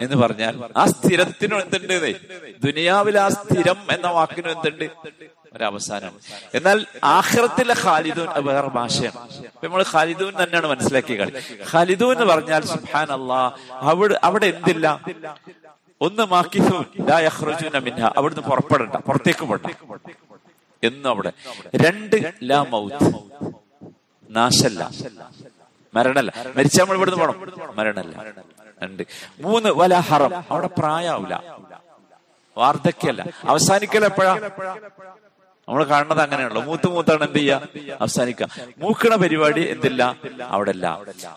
എന്ന് 0.00 0.16
പറഞ്ഞാൽ 0.16 0.54
ആ 0.76 0.84
സ്ഥിരത്തിനും 0.86 1.60
എന്തുണ്ട്? 1.60 2.16
ദുനിയാവിൽ 2.66 3.18
ആ 3.18 3.28
സ്ഥിരം 3.28 3.76
എന്ന 3.90 4.06
വാക്കിനും 4.06 4.50
എന്തുണ്ട്? 4.50 4.84
ഒരവസാനം. 5.54 6.12
എന്നാൽ 6.54 6.86
ആഹ്റത്തിലെ 7.04 7.74
ഖാലിദൂൻ 7.84 8.44
വേറെ 8.44 8.68
ഭാഷയാണ്. 8.68 9.28
നമ്മൾ 9.64 9.84
ഖാലിദൂൻ 9.94 10.32
തന്നെയാണ് 10.42 10.66
മനസ്സിലാക്കിയ 10.66 11.16
കളി 11.16 11.32
ഖാലിദൂ 11.74 12.12
എന്ന് 12.12 12.24
പറഞ്ഞാൽ 12.24 12.64
സുഹാൻ 12.64 13.12
അള്ളാ 13.12 13.52
അവിടെ 13.72 14.20
അവിടെ 14.22 14.46
എന്തില്ല? 14.46 14.86
ഒന്ന് 16.00 16.22
മാക്കിസൂൻ 16.22 16.84
മിൻഹ. 17.78 18.12
അവിടുന്ന് 18.16 18.42
പുറപ്പെടണ്ട 18.42 18.94
പുറത്തേക്ക് 18.94 19.44
പോട്ടെ 19.44 19.72
എന്നും 20.82 21.10
അവിടെ. 21.10 21.32
രണ്ട് 21.76 22.32
ലാ 22.42 22.62
മൗത്ത്. 22.62 23.12
നാശല്ല. 24.30 24.90
മരണല്ല. 25.98 26.30
മരിച്ച 26.56 26.80
നമ്മൾ 26.80 26.96
ഇവിടുന്ന് 26.96 27.20
പോണം. 27.20 27.36
മരണല്ല. 27.78 28.14
രണ്ട്. 28.82 29.02
മൂന്ന് 29.40 29.70
വല 29.80 29.94
ഹറം. 30.08 30.32
അവിടെ 30.50 30.68
പ്രായാവില്ല 30.78 31.34
വാർദ്ധക്യല്ല. 32.56 33.20
അവസാനിക്കൽ 33.48 34.04
എപ്പോഴാ? 34.04 34.32
നമ്മൾ 35.68 35.84
കാണുന്നത് 35.84 36.20
അങ്ങനെയാണല്ലോ. 36.22 36.62
മൂത്ത് 36.62 36.88
മൂത്താണ് 36.92 37.24
എന്ത് 37.24 37.38
ചെയ്യുക 37.38 37.96
അവസാനിക്കുക 38.00 38.46
മൂക്കണ 38.78 39.14
പരിപാടി 39.14 39.62
എന്തില്ല? 39.70 40.02
അവിടെ 40.54 40.70
അല്ല 40.70 40.86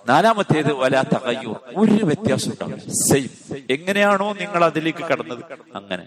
നാലാമത്തേത് 0.09 0.71
വല 0.73 1.01
തകയ്യൂർ. 1.13 1.57
ഒരു 1.77 2.05
വ്യത്യാസം 2.09 2.51
ഉണ്ടാവും 2.51 2.79
സെയിം 3.07 3.29
എങ്ങനെയാണോ 3.69 4.33
നിങ്ങൾ 4.33 4.65
അതിലേക്ക് 4.65 5.03
കടന്നത്? 5.11 5.43
അങ്ങനെ. 5.75 6.05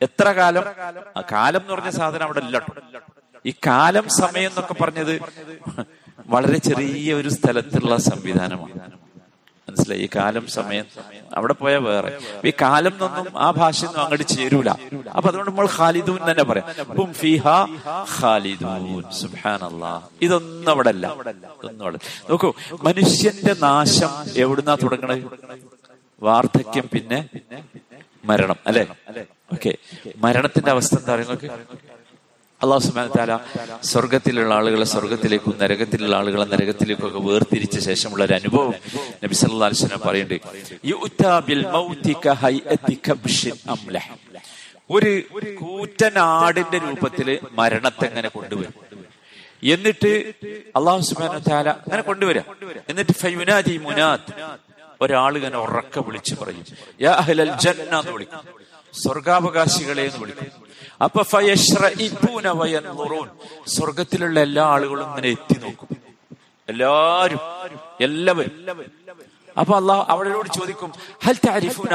എത്ര 0.00 0.28
കാലം? 0.32 0.64
കാലം 1.32 1.60
എന്ന് 1.60 1.72
പറഞ്ഞ 1.74 1.90
സാധനം 1.90 2.22
അവിടെ 2.22 2.40
ഇല്ല 2.40 2.58
ഈ 3.46 3.54
കാലം 3.66 4.06
സമയം 4.20 4.48
എന്നൊക്കെ 4.50 4.74
പറഞ്ഞത് 4.74 5.12
വളരെ 6.30 6.58
ചെറിയ 6.58 7.14
ഒരു 7.14 7.28
സ്ഥലത്തുള്ള 7.28 7.96
സംവിധാനമാണ്. 7.96 8.90
മനസ്സിലായി? 9.68 10.02
ഈ 10.02 10.08
കാലം 10.16 10.46
സമയം 10.46 10.84
അവിടെ 11.34 11.52
പോയാൽ 11.52 11.78
വേറെ. 11.78 12.18
ഈ 12.44 12.50
കാലം 12.50 12.92
എന്നൊന്നും 12.92 13.38
ആ 13.38 13.50
ഭാഷയൊന്നും 13.50 14.00
അങ്ങോട്ട് 14.00 14.26
ചേരൂല. 14.26 14.70
അപ്പൊ 15.16 15.28
അതുകൊണ്ട് 15.30 15.50
നമ്മൾ 15.50 15.68
ഖാലിദൂൻ 15.78 16.18
തന്നെ 16.30 16.44
പറയാം. 16.44 16.90
ഖാലിദൂൻ. 18.20 19.02
ഇതൊന്നും 20.22 20.70
അവിടെ 20.72 20.88
അല്ല. 20.88 21.14
നോക്കൂ 22.30 22.54
മനുഷ്യന്റെ 22.82 23.56
നാശം 23.62 24.10
എവിടുന്നാ 24.36 24.74
തുടങ്ങണത് 24.74 25.24
വാർദ്ധക്യം 26.22 26.88
പിന്നെ 26.92 27.28
മരണം. 28.24 28.56
അല്ലെ? 28.66 28.86
ഓക്കെ. 29.52 29.74
മരണത്തിന്റെ 30.16 30.70
അവസ്ഥ 30.70 30.94
എന്താ 30.94 31.14
പറയുന്നത്? 31.14 31.50
അള്ളാഹു 32.62 32.82
സുബ്ഹാനഹു 32.82 33.16
താല 33.18 33.38
സ്വർഗത്തിലുള്ള 33.84 34.54
ആളുകളെ 34.54 34.84
സ്വർഗത്തിലേക്കും 34.84 35.58
നരകത്തിലുള്ള 35.58 36.16
ആളുകളെ 36.16 36.44
നരകത്തിലേക്കും 36.44 37.06
ഒക്കെ 37.06 37.18
വേർതിരിച്ച 37.18 37.78
ശേഷമുള്ള 37.78 38.24
ഒരു 38.24 38.32
അനുഭവം 38.32 38.74
നബി 39.24 39.34
വസല്ലം 39.34 40.00
പറയുന്നുണ്ട്. 40.04 40.40
ഒരു 44.90 45.22
കൂറ്റനാടിന്റെ 45.54 46.78
രൂപത്തിൽ 46.78 47.40
മരണത്തെ 47.52 48.04
എങ്ങനെ 48.04 48.28
കൊണ്ടുവരും. 48.28 48.74
എന്നിട്ട് 49.62 50.34
അള്ളാഹു 50.76 51.00
സുബ്ഹാനഹു 51.00 51.50
താല 51.50 51.70
അങ്ങനെ 51.70 52.02
കൊണ്ടുവരാം. 52.02 52.44
എന്നിട്ട് 52.88 53.12
ഫൈമുനാദി 53.12 53.76
മുനാദ് 53.76 54.32
ഒരാൾ 55.00 55.36
ഇങ്ങനെ 55.36 55.58
ഉറക്ക 55.58 55.98
വിളിച്ചു 55.98 56.34
പറയും. 56.34 56.64
യാ 57.00 57.24
വിളിക്കും. 58.10 58.40
സ്വർഗാവകാശികളെ 58.94 60.02
എന്ന് 60.02 60.18
വിളിക്കും. 60.18 60.69
സ്വർഗത്തിലുള്ള 63.66 64.40
എല്ലാ 64.40 64.64
ആളുകളും 64.64 65.08
ഇങ്ങനെ 65.08 65.28
എത്തി 65.28 65.56
നോക്കും. 65.58 65.88
എല്ലാരും 66.68 67.40
എല്ലാവരും. 68.00 68.52
അപ്പൊ 69.60 69.76
അള്ളാഹ് 69.76 70.10
അവളോട് 70.10 70.48
ചോദിക്കും 70.48 70.92
ഹൽ 71.24 71.36
താരിഫൂന 71.46 71.94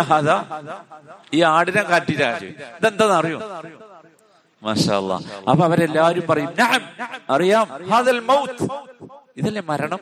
ഈ 1.34 1.42
ആടിനെ 1.42 1.84
കാട്ടിരാജ് 1.84 2.46
ഇതെന്താന്ന് 2.46 3.14
അറിയോ? 3.14 3.40
അപ്പൊ 5.50 5.64
അവരെല്ലാരും 5.66 6.28
പറയും 6.28 6.50
അറിയാം. 7.30 7.66
ഹാദൽ 7.90 8.20
മൗത്ത്. 8.20 8.64
മരണം? 9.62 10.00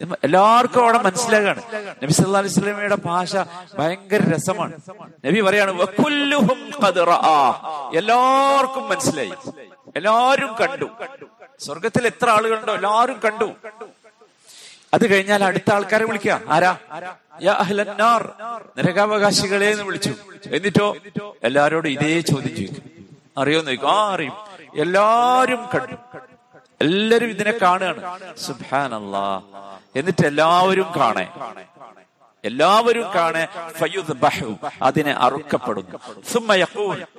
എല്ലാവർക്കും 0.00 0.82
അവിടെ 0.82 0.98
മനസ്സിലാകാണ്. 0.98 1.62
നബി 2.02 2.12
സല്ലാ 2.12 2.38
അലൈഹി 2.38 2.54
വസല്ലമയുടെ 2.54 2.98
ഭാഷ 3.04 3.36
ഭയങ്കര 3.78 4.34
രസമാണ്. 4.34 4.72
നബി 5.24 5.40
പറയാണ് 5.40 5.70
എല്ലാവർക്കും 7.96 8.88
മനസ്സിലായി. 8.88 9.32
എല്ലാവരും 9.96 10.56
കണ്ടു. 10.60 10.84
സ്വർഗത്തിൽ 11.60 12.06
എത്ര 12.06 12.28
ആളുകളുണ്ടോ 12.30 12.74
എല്ലാവരും 12.74 13.20
കണ്ടു. 13.24 13.52
അത് 14.94 15.10
കഴിഞ്ഞാൽ 15.10 15.44
അടുത്ത 15.44 15.72
ആൾക്കാരെ 15.72 16.04
വിളിക്കുക. 16.04 16.40
ആരാ? 16.48 16.76
നരകാവകാശികളെ 18.78 19.70
എന്ന് 19.70 19.84
വിളിച്ചു. 19.84 20.12
എന്നിട്ടോ? 20.46 20.96
എല്ലാരോടും 21.44 21.88
ഇതേ 21.88 22.20
ചോദ്യം 22.20 22.56
ചോദിക്കും. 22.56 22.82
അറിയോന്ന് 23.38 23.70
ചോദിക്കും. 23.70 23.90
ആ 23.90 24.14
അറിയും. 24.14 24.32
എല്ലാരും 24.76 25.68
കണ്ടു. 25.74 25.96
എല്ലാരും 26.80 27.28
ഇതിനെ 27.34 27.52
കാണുകയാണ്. 27.62 28.00
സുഹാൻ 28.46 28.90
അള്ളാ 28.94 29.26
എന്നിട്ട് 29.96 30.24
എല്ലാവരും 30.30 30.88
കാണേ. 30.96 31.26
എല്ലാവരും 32.48 33.06
കാണേ. 33.14 33.44
ഫയ്യൂദ് 33.78 34.14
ബഹു 34.24 34.50
അതിനെ 34.88 35.12
അറുക്കപ്പെടുന്നു 35.26 35.96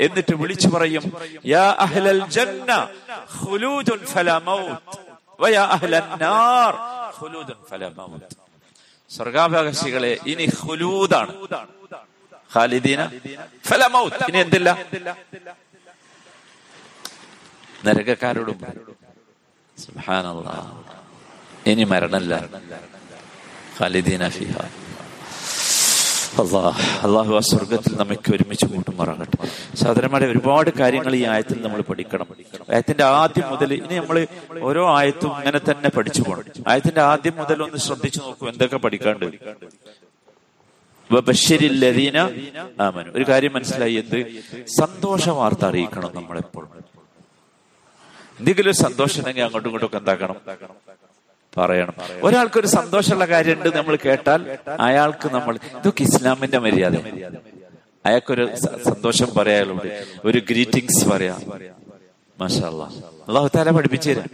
എന്നിട്ട് 0.06 0.34
വിളിച്ചു 0.41 0.67
പറയും 0.76 1.06
യാ 1.46 1.65
അഹ്ലൽ 1.86 2.22
ജന്ന 2.36 2.72
ഖുലൂദുൻ 3.39 4.04
ഫല 4.13 4.30
മൗത്ത്. 4.50 4.98
വയാ 5.39 5.63
അഹ്ലൻ 5.76 6.10
നാർ. 6.24 6.74
ഖുലൂദുൻ 7.20 7.60
ഫല 7.70 7.84
മൗത്ത്. 7.98 8.36
സ്വർഗാവകാശികളെ 9.15 10.13
ഇനി 10.32 10.46
ഹുലൂദാണ് 10.62 11.34
ഖാലിദീന 12.56 13.02
ഫലമൗത്ത് 13.70 14.24
ഇനി 14.30 14.39
എന്തില്ല? 14.46 14.70
നരകക്കാരോടും 17.86 18.60
ഇനി 21.67 21.83
മരണല്ല. 21.83 22.45
ഖാലിദീന 23.79 24.27
ഫിഹ. 24.29 24.57
അള്ളാഹ് 27.03 27.35
ആ 27.35 27.39
സ്വർഗത്തിൽ 27.39 27.95
നമുക്ക് 27.95 28.35
ഒരുമിച്ച് 28.35 28.65
കൂട്ടുമാറാകട്ടെ. 28.65 29.47
സഹോദരന്മാരെ 29.75 30.31
ഒരുപാട് 30.31 30.69
കാര്യങ്ങൾ 30.69 31.15
ഈ 31.15 31.23
ആയത്തിൽ 31.25 31.61
നമ്മൾ 31.61 31.81
പഠിക്കണം. 31.81 32.27
ആയത്തിന്റെ 32.73 33.03
ആദ്യം 33.03 33.49
മുതൽ 33.49 33.73
ഇനി 33.73 33.95
നമ്മൾ 33.95 34.27
ഓരോ 34.61 34.95
ആയത്തും 34.97 35.37
ഇങ്ങനെ 35.37 35.59
തന്നെ 35.71 35.89
പഠിച്ചു 35.89 36.21
പോകണം 36.21 36.63
ആയത്തിന്റെ 36.67 37.01
ആദ്യം 37.01 37.35
മുതൽ 37.35 37.63
ഒന്ന് 37.63 37.77
ശ്രദ്ധിച്ചു 37.77 38.19
നോക്കൂ 38.19 38.49
എന്തൊക്കെ 38.49 38.77
പഠിക്കാണ്ട്. 38.77 39.25
ഒരു 43.15 43.25
കാര്യം 43.29 43.53
മനസ്സിലായി 43.53 43.93
എന്ത്? 43.93 44.19
സന്തോഷ 44.67 45.29
വാർത്ത 45.29 45.65
അറിയിക്കണം 45.65 46.11
നമ്മളെപ്പോഴും. 46.13 46.96
എന്തെങ്കിലും 48.39 48.69
ഒരു 48.69 48.78
സന്തോഷം 48.78 49.19
ഉണ്ടെങ്കിൽ 49.19 49.43
അങ്ങോട്ടും 49.43 49.69
ഇങ്ങോട്ടും 49.69 49.97
എന്താക്കണം? 49.97 50.36
പറയണം. 51.58 51.93
ഒരാൾക്ക് 52.23 52.60
ഒരു 52.60 52.67
സന്തോഷമുള്ള 52.67 53.26
കാര്യമുണ്ട് 53.26 53.69
നമ്മൾ 53.78 53.97
കേട്ടാൽ 54.06 54.41
അയാൾക്ക് 54.80 55.28
നമ്മൾ 55.36 55.56
ഇതൊക്കെ 55.80 56.04
ഇസ്ലാമിന്റെ 56.04 56.60
മര്യാദ. 56.65 56.95
അയാൾക്കൊരു 58.06 58.43
സന്തോഷം 58.89 59.30
പറയാനുണ്ട് 59.38 59.88
ഒരു 60.26 60.39
ഗ്രീറ്റിംഗ്സ് 60.50 61.08
പറയാം. 61.10 61.39
മാഷാല്ല 62.41 62.84
അള്ളാഹു 63.30 63.47
താല 63.56 63.69
പഠിപ്പിച്ചു 63.71 64.10
തരാം. 64.10 64.28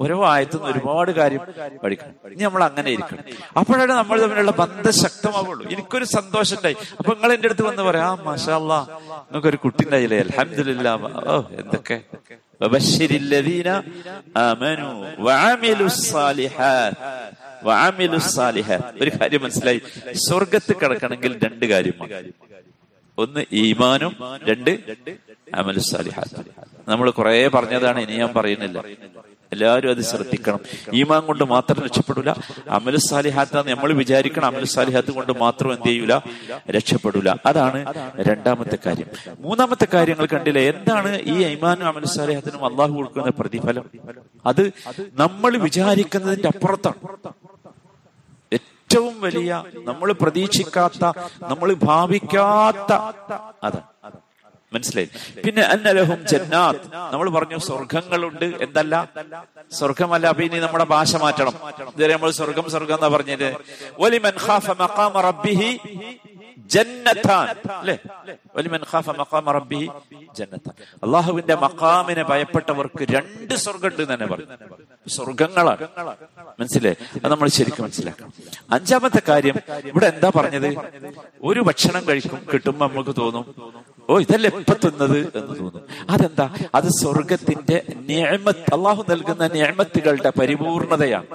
ഓരോ 0.00 0.26
ആയത്തുനിന്ന് 0.26 0.70
ഒരുപാട് 0.70 1.10
കാര്യം 1.10 1.40
പഠിക്കണം. 1.84 2.14
ഇനി 2.32 2.42
നമ്മൾ 2.42 2.64
അങ്ങനെ 2.64 2.90
ഇരിക്കണം. 2.90 3.24
അപ്പോഴാണ് 3.58 3.92
നമ്മൾ 3.92 4.20
തമ്മിലുള്ള 4.22 4.50
ബന്ധം 4.50 4.92
ശക്തമാവുള്ളൂ. 4.92 5.68
എനിക്കൊരു 5.70 6.04
സന്തോഷം 6.04 6.56
ഉണ്ടായി. 6.56 6.76
അപ്പൊ 6.98 7.14
നിങ്ങൾ 7.14 7.32
എന്റെ 7.32 7.46
അടുത്ത് 7.46 7.62
വന്ന് 7.62 7.82
പറയാം 7.82 8.06
ആ 8.06 8.14
മാഷാല്ല 8.24 8.72
നിങ്ങൾക്കൊരു 8.92 9.56
കുട്ടി 9.56 9.84
ഉണ്ടായില്ലേ? 9.84 10.18
അലഹമില്ല 10.18 10.88
ഓ 11.32 11.42
എന്തൊക്കെ? 11.62 11.98
وبشر 12.61 13.11
الذين 13.23 13.69
آمنوا 14.49 14.95
وعملوا 15.19 15.89
الصالحات 15.93 16.93
وعملوا 17.63 18.19
الصالحات 18.23 18.83
ഒരു 19.01 19.11
കാര്യം 19.17 19.41
മനസ്സിലായി 19.45 19.79
സ്വർഗത്ത് 20.27 20.71
കിടക്കണമെങ്കിൽ 20.73 21.31
രണ്ട് 21.45 21.65
കാര്യമാണ് 21.73 22.15
ഒന്ന് 23.17 23.41
ഈമാനും 23.63 24.13
രണ്ട് 24.49 24.71
അമലു 25.53 25.81
സാലിഹാത്ത് 25.91 26.41
നമ്മൾ 26.87 27.07
കുറെ 27.17 27.33
പറഞ്ഞതാണ് 27.55 27.99
ഇനി 28.05 28.15
ഞാൻ 28.23 28.31
പറയുന്നില്ല 28.39 28.77
എല്ലാവരും 29.52 29.90
അത് 29.90 30.00
ശ്രദ്ധിക്കണം. 30.00 30.60
ഈമാൻ 30.94 31.20
കൊണ്ട് 31.26 31.44
മാത്രം 31.44 31.84
രക്ഷപ്പെടില്ല 31.84 32.32
സാലിഹാത്ത് 32.96 33.70
നമ്മൾ 33.70 33.92
വിചാരിക്കണം 33.92 34.46
അമല 34.46 34.64
സാലിഹാത്ത് 34.64 35.10
കൊണ്ട് 35.10 35.32
മാത്രം 35.40 35.72
എന്ത് 35.72 35.88
ചെയ്യൂല? 35.88 36.20
രക്ഷപ്പെടൂല. 36.70 37.34
അതാണ് 37.46 37.94
രണ്ടാമത്തെ 38.20 38.78
കാര്യം. 38.86 39.06
മൂന്നാമത്തെ 39.38 39.86
കാര്യങ്ങൾ 39.94 40.26
കണ്ടില്ലേ? 40.26 40.62
എന്താണ് 40.70 41.20
ഈ 41.20 41.44
ഐമാനും 41.44 41.86
അമല 41.86 42.04
സാലിഹാത്തിനും 42.04 42.64
അള്ളാഹു 42.64 42.92
കൊടുക്കുന്ന 42.92 43.30
പ്രതിഫലം? 43.40 43.84
അത് 44.46 44.72
നമ്മൾ 45.12 45.56
വിചാരിക്കുന്നതിന്റെ 45.56 46.48
അപ്പുറത്താണ്. 46.48 47.00
ഏറ്റവും 48.52 49.20
വലിയ 49.20 49.64
നമ്മൾ 49.84 50.12
പ്രതീക്ഷിക്കാത്ത 50.12 51.04
നമ്മൾ 51.42 51.74
ഭാവിക്കാത്ത 51.74 52.92
അതാണ്. 53.62 53.82
മനസ്സിലായി? 54.74 55.08
പിന്നെ 55.44 55.62
അന്നലഹും 55.62 56.26
ജന്നാത്ത്. 56.26 56.86
നമ്മൾ 57.12 57.30
പറഞ്ഞു 57.30 57.58
സ്വർഗങ്ങളുണ്ട് 57.58 58.44
എന്തല്ല? 58.44 59.08
സ്വർഗമല്ല 59.72 60.26
അപ്പൊ 60.26 60.42
ഇനി 60.42 60.58
നമ്മുടെ 60.58 60.84
ഭാഷ 60.84 61.16
മാറ്റണം. 61.16 61.54
ഇതുവരെ 61.94 62.12
നമ്മൾ 62.12 62.30
സ്വർഗം 62.30 62.70
സ്വർഗം 62.70 62.94
എന്നാ 62.94 63.08
പറഞ്ഞത്. 63.08 63.48
ഒലിമൻ 63.98 64.36
ഖാഫ 64.46 64.70
മഖാമ 64.70 65.20
റബ്ബിഹി 65.20 65.78
ജന്നത്താൻ. 66.72 67.70
അല്ലേ? 67.70 67.98
വലിമൻ 68.56 68.80
ഖാഫ 68.92 69.10
മഖാമ 69.10 69.52
റബ്ബിഹി 69.52 69.88
ജന്നത്താൻ. 70.38 70.74
അള്ളാഹുവിന്റെ 71.02 71.54
മഖാമിനെ 71.54 72.22
ഭയപ്പെട്ടവർക്ക് 72.22 73.04
രണ്ട് 73.14 73.54
സ്വർഗമുണ്ട് 73.54 74.14
തന്നെ 74.14 74.26
പറഞ്ഞു. 74.26 74.46
സ്വർഗങ്ങളാണ് 75.08 75.88
മനസ്സിലായി? 76.60 76.96
അത് 77.24 77.32
നമ്മൾ 77.32 77.48
ശരിക്കും 77.48 77.82
മനസ്സിലാക്കണം. 77.84 78.32
അഞ്ചാമത്തെ 78.70 79.22
കാര്യം 79.28 79.56
ഇവിടെ 79.84 80.06
എന്താ 80.06 80.32
പറഞ്ഞത്? 80.36 80.70
ഒരു 81.42 81.60
ഭക്ഷണം 81.60 82.02
കഴിക്കും 82.08 82.46
കിട്ടുമ്പോ 82.52 82.86
നമുക്ക് 82.86 83.14
തോന്നും 83.18 83.44
ഓ 84.12 84.18
ഇതല്ല 84.18 84.46
ഇപ്പൊ 84.46 84.74
തിന്നത് 84.74 85.18
എന്ന് 85.18 85.48
തോന്നും 85.48 85.86
അതെന്താ? 86.10 86.56
അത് 86.74 86.88
സ്വർഗത്തിന്റെ 86.88 87.82
നിയമത്ത് 87.96 88.74
അള്ളാഹു 88.74 89.04
നൽകുന്ന 89.10 89.46
നിയമത്തുകളുടെ 89.46 90.32
പരിപൂർണതയാണ്. 90.40 91.26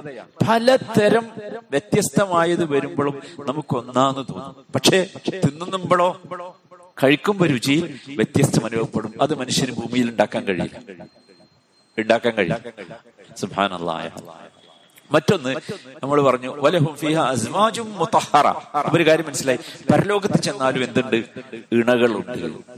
പലതരം 0.48 1.26
വ്യത്യസ്തമായത് 1.72 2.66
വരുമ്പോഴും 2.66 3.22
നമുക്ക് 3.40 3.78
ഒന്നാന്ന് 3.78 4.34
തോന്നും. 4.34 4.56
പക്ഷേ 4.76 5.08
തിന്നുമ്പോഴോ 5.46 6.22
കഴിക്കുമ്പോ 7.04 7.46
രുചിയിൽ 7.46 8.00
വ്യത്യസ്തം 8.16 8.66
അനുഭവപ്പെടും. 8.66 9.14
അത് 9.22 9.40
മനുഷ്യന് 9.40 9.72
ഭൂമിയിൽ 9.72 10.10
ഉണ്ടാക്കാൻ 10.10 10.44
കഴിയില്ല. 10.44 10.80
ഉണ്ടാക്കാൻ 11.98 12.34
കഴിയില്ല. 12.34 12.96
സുഭാനല്ലായ 13.38 14.10
മറ്റൊന്ന് 15.12 15.56
നമ്മൾ 16.04 16.22
പറഞ്ഞു 16.22 16.62
വലഹും 16.62 16.96
ഫിഹ 16.96 17.20
അസ്മാജും 17.20 17.98
മുത്തഹറ 17.98 18.48
ഒരു 18.96 19.08
കാര്യം 19.08 19.26
മനസ്സിലായി. 19.28 19.60
പരലോകത്ത് 19.92 20.42
ചെന്നാലും 20.42 20.84
എന്തുണ്ട്? 20.84 21.16
ഇണകളുണ്ട്. 21.72 22.78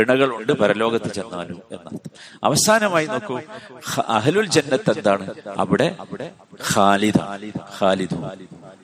ഇണകളുണ്ട് 0.00 0.52
പരലോകത്ത് 0.52 1.12
ചെന്നാലും 1.12 1.62
എന്നർത്ഥം. 1.72 2.10
അവസാനമായി 2.44 3.06
നോക്കൂ 3.06 3.40
അഹലുൽ 4.08 4.46
ജന്നത്ത് 4.46 4.98
എന്താണ്? 4.98 5.34
അവിടെ 5.58 5.96
ഖാലിദ 6.74 7.16
ഖാലിദു. 7.80 8.16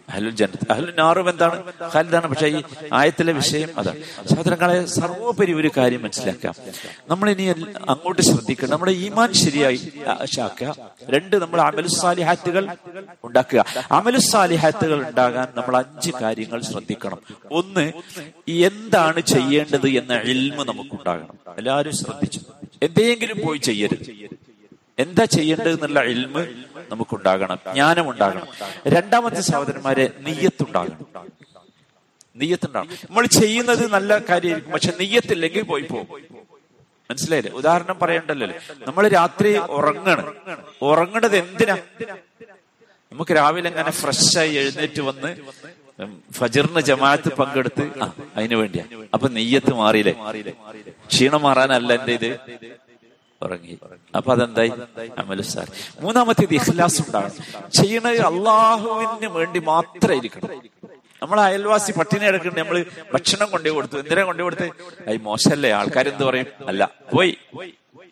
അഹലുൽ 0.09 0.31
ജനത്ത് 0.31 0.73
അഹലുൽ 0.73 0.93
നാറും 0.99 1.31
എന്താണ്? 1.31 1.73
ഖാലിദാണ്. 1.95 2.27
പക്ഷേ 2.27 2.47
ഈ 2.47 2.63
ആയത്തിലെ 2.93 3.33
വിഷയം 3.33 3.69
അതാണ് 3.79 4.29
സഹോദരങ്ങളെ 4.29 4.87
സർവോപരി 4.87 5.53
ഒരു 5.53 5.71
കാര്യം 5.77 6.03
മനസ്സിലാക്കാം. 6.03 6.55
നമ്മൾ 7.09 7.31
ഇനി 7.31 7.43
അങ്ങോട്ട് 7.89 8.23
ശ്രദ്ധിക്കുക 8.23 8.69
നമ്മുടെ 8.69 8.93
ഈമാൻ 8.93 9.33
ശരിയായി 9.33 9.93
ആക്കുക 10.41 10.77
രണ്ട് 11.11 11.37
നമ്മൾ 11.37 11.61
അമലു 11.61 11.77
അമലുസാലിഹാത്തുകൾ 11.79 12.65
ഉണ്ടാക്കുക. 13.25 13.65
അമലു 13.91 14.09
അമലുസാലിഹാത്തുകൾ 14.09 15.09
ഉണ്ടാകാൻ 15.09 15.49
നമ്മൾ 15.57 15.77
അഞ്ച് 15.77 16.11
കാര്യങ്ങൾ 16.23 16.61
ശ്രദ്ധിക്കണം. 16.63 17.19
ഒന്ന് 17.51 17.93
എന്താണ് 18.69 19.21
ചെയ്യേണ്ടത് 19.21 19.89
എന്ന 19.89 20.15
ഇൽമ 20.33 20.63
നമുക്കുണ്ടാകണം. 20.63 21.37
എല്ലാവരും 21.59 21.97
ശ്രദ്ധിച്ചു. 21.97 22.41
എന്തെങ്കിലും 22.83 23.39
പോയി 23.47 23.59
ചെയ്യരുത്. 23.59 24.29
എന്താ 24.99 25.25
ചെയ്യേണ്ടത് 25.25 25.71
എന്നുള്ള 25.71 26.01
ഇൽമ് 26.05 26.43
നമുക്കുണ്ടാകണം 26.91 27.59
ജ്ഞാനം 27.73 28.11
ഉണ്ടാകണം 28.11 28.47
രണ്ടാമത്തെ 28.87 29.41
സഹോദരന്മാരെ 29.41 30.13
നെയ്യത്തുണ്ടാകണം. 30.21 31.07
നെയ്യത്തുണ്ടാകണം. 32.37 32.91
നമ്മൾ 33.05 33.27
ചെയ്യുന്നത് 33.27 33.91
നല്ല 33.93 34.19
കാര്യമായിരിക്കും 34.19 34.73
പക്ഷെ 34.73 34.93
നെയ്യത്തില്ലെങ്കിൽ 35.01 35.63
പോയി 35.63 35.83
പോകും. 35.83 36.07
മനസ്സിലായില്ലേ? 37.11 37.53
ഉദാഹരണം 37.53 37.99
പറയണ്ടല്ലോ. 38.03 38.49
നമ്മൾ 38.87 39.09
രാത്രി 39.09 39.57
ഉറങ്ങണം. 39.79 40.27
ഉറങ്ങണത് 40.83 41.37
എന്തിനാ? 41.37 41.77
നമുക്ക് 43.13 43.33
രാവിലെ 43.37 43.69
അങ്ങനെ 43.71 43.91
ഫ്രഷായി 43.91 44.55
എഴുന്നേറ്റ് 44.55 45.01
വന്ന് 45.01 45.31
ഫജറിന് 46.33 46.81
ജമാഅത്ത് 46.81 47.29
പങ്കെടുത്ത് 47.35 47.85
അതിനു 48.37 48.57
വേണ്ടിയാ. 48.57 48.85
അപ്പൊ 49.15 49.29
നെയ്യത്ത് 49.29 49.73
മാറിയില്ലേ? 49.75 50.15
ക്ഷീണം 51.09 51.43
മാറാനല്ല 51.43 51.93
എന്റെ 51.93 52.13
ഇത്. 52.13 52.31
ഉറങ്ങി. 53.43 53.79
അപ്പൊ 54.17 54.33
അതെന്തായി? 54.33 54.73
അമലുസാർ 55.19 55.71
മൂന്നാമത്തേത് 56.01 56.55
ഇഖ്ലാസ് 56.55 57.03
ഉണ്ടാകണം. 57.03 57.71
ചെയ്യണത് 57.73 58.21
അള്ളാഹുവിന് 58.21 59.27
വേണ്ടി 59.27 59.59
മാത്രം 59.59 60.17
ഇരിക്കണം. 60.17 60.63
നമ്മൾ 61.23 61.41
അയൽവാസി 61.41 61.93
പട്ടിണി 61.93 62.25
എടുക്കുന്നുണ്ട് 62.25 62.61
നമ്മൾ 62.61 62.85
ഭക്ഷണം 63.15 63.51
കൊണ്ടു 63.51 63.69
കൊടുത്തു 63.69 63.99
എന്തിനാ 63.99 64.23
കൊണ്ടു 64.23 64.43
കൊടുത്ത്? 64.43 64.71
അത് 65.09 65.17
മോശമല്ലേ? 65.17 65.71
ആൾക്കാരെന്ത് 65.71 66.25
പറയും? 66.25 66.47
അല്ല. 66.67 66.91
പോയി. 67.13 67.39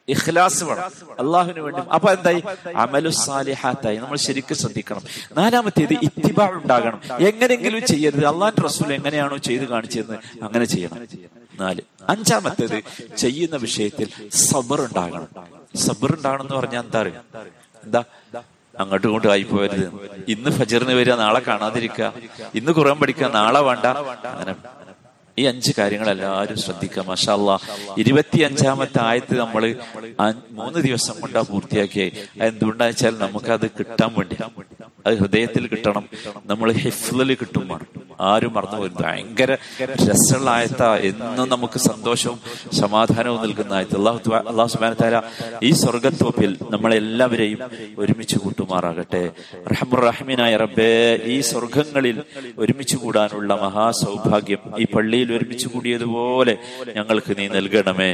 ഇഖ്ലാസ് 0.08 0.64
വേണം. 0.64 0.82
അള്ളാഹുവിന് 1.18 1.60
വേണ്ടി. 1.60 1.82
അപ്പൊ 1.94 2.12
എന്തായി? 2.12 2.42
അമലു 2.76 3.10
സാലിഹാത്തായി. 3.10 3.96
നമ്മൾ 3.96 4.16
ശരിക്കും 4.16 4.56
ശ്രദ്ധിക്കണം. 4.56 5.02
നാലാമത്തേത് 5.38 5.92
ഇത്തിബാ 5.92 6.50
ഉണ്ടാകണം. 6.50 7.00
എങ്ങനെങ്കിലും 7.20 7.86
ചെയ്യരുത്. 7.86 8.26
അള്ളാഹിന്റെ 8.26 8.62
റസൂൽ 8.62 8.92
എങ്ങനെയാണോ 8.92 9.36
ചെയ്ത് 9.36 9.64
കാണിച്ചതെന്ന് 9.64 10.44
അങ്ങനെ 10.44 10.64
ചെയ്യണം. 10.64 11.06
നാല്. 11.60 11.82
അഞ്ചാമത്തേത് 12.08 12.78
ചെയ്യുന്ന 13.16 13.56
വിഷയത്തിൽ 13.56 14.08
സബർ 14.28 14.80
ഉണ്ടാകണം. 14.80 15.28
സബർ 15.76 16.10
ഉണ്ടാകണം 16.16 16.40
എന്ന് 16.40 16.56
പറഞ്ഞാൽ 16.56 16.82
എന്താ 16.82 17.00
അറിയാം? 17.00 17.24
എന്താ? 17.84 18.02
അങ്ങോട്ടും 18.78 19.08
ഇങ്ങോട്ടും 19.08 19.30
ആയിപ്പോയത് 19.30 19.80
ഇന്ന് 20.28 20.50
ഫജറിന് 20.50 20.94
വരിക 20.94 21.14
നാളെ 21.14 21.40
കാണാതിരിക്കുക. 21.40 22.12
ഇന്ന് 22.54 22.72
ഖുറാൻ 22.78 22.96
പഠിക്കുക 22.98 23.28
നാളെ 23.34 23.60
വേണ്ട. 23.60 23.86
അങ്ങനെ 24.24 24.54
ഈ 25.38 25.44
അഞ്ച് 25.44 25.72
കാര്യങ്ങൾ 25.78 26.10
എല്ലാവരും 26.10 26.58
ശ്രദ്ധിക്കുക. 26.58 27.02
മഷാല്ല 27.08 27.50
ഇരുപത്തി 27.98 28.38
അഞ്ചാമത്തെ 28.38 29.00
ആയത്ത് 29.02 29.34
നമ്മൾ 29.38 29.62
മൂന്ന് 30.50 30.78
ദിവസം 30.78 31.20
കൊണ്ടാ 31.20 31.40
പൂർത്തിയാക്കിയായി 31.40 32.12
എന്തുകൊണ്ടാച്ചാൽ 32.40 33.10
വെച്ചാൽ 33.10 33.26
നമുക്കത് 33.26 33.66
കിട്ടാൻ 33.78 34.10
വേണ്ടി. 34.18 34.36
അത് 35.06 35.14
ഹൃദയത്തിൽ 35.18 35.66
കിട്ടണം. 35.66 36.04
നമ്മൾ 36.46 36.72
ഹിഫ്ലിൽ 36.72 37.34
കിട്ടും 37.34 37.66
ആരും 38.20 38.52
മറന്നു 38.54 38.76
പോലും 38.76 38.96
ഭയങ്കര 39.00 39.56
രസമുള്ള 40.08 40.50
ആയത്ത 40.50 40.82
എന്നും 41.08 41.48
നമുക്ക് 41.48 41.78
സന്തോഷവും 41.78 42.38
സമാധാനവും 42.72 43.42
നൽകുന്ന 43.42 43.72
ആയത്ത്. 43.72 43.96
അള്ളാഹു 43.96 44.34
അള്ളാഹു 44.34 44.68
സുബാനത്താര 44.68 45.20
ഈ 45.62 45.70
സ്വർഗത്വപ്പിൽ 45.70 46.56
നമ്മളെല്ലാവരെയും 46.70 47.60
ഒരുമിച്ച് 47.98 48.38
കൂട്ടുമാറാകട്ടെ. 48.38 49.22
റഹമുറഹമീനായ 49.72 50.56
റബ്ബേ 50.56 50.90
ഈ 51.24 51.40
സ്വർഗങ്ങളിൽ 51.40 52.22
ഒരുമിച്ച് 52.58 52.96
കൂടാനുള്ള 52.96 53.54
മഹാസൗഭാഗ്യം 53.54 54.62
ഈ 54.78 54.84
പള്ളിയിൽ 54.94 55.36
ഒരുമിച്ച് 55.36 55.68
കൂടിയതുപോലെ 55.68 56.54
ഞങ്ങൾക്ക് 56.96 57.38
നീ 57.38 57.48
നൽകണമേ. 57.48 58.12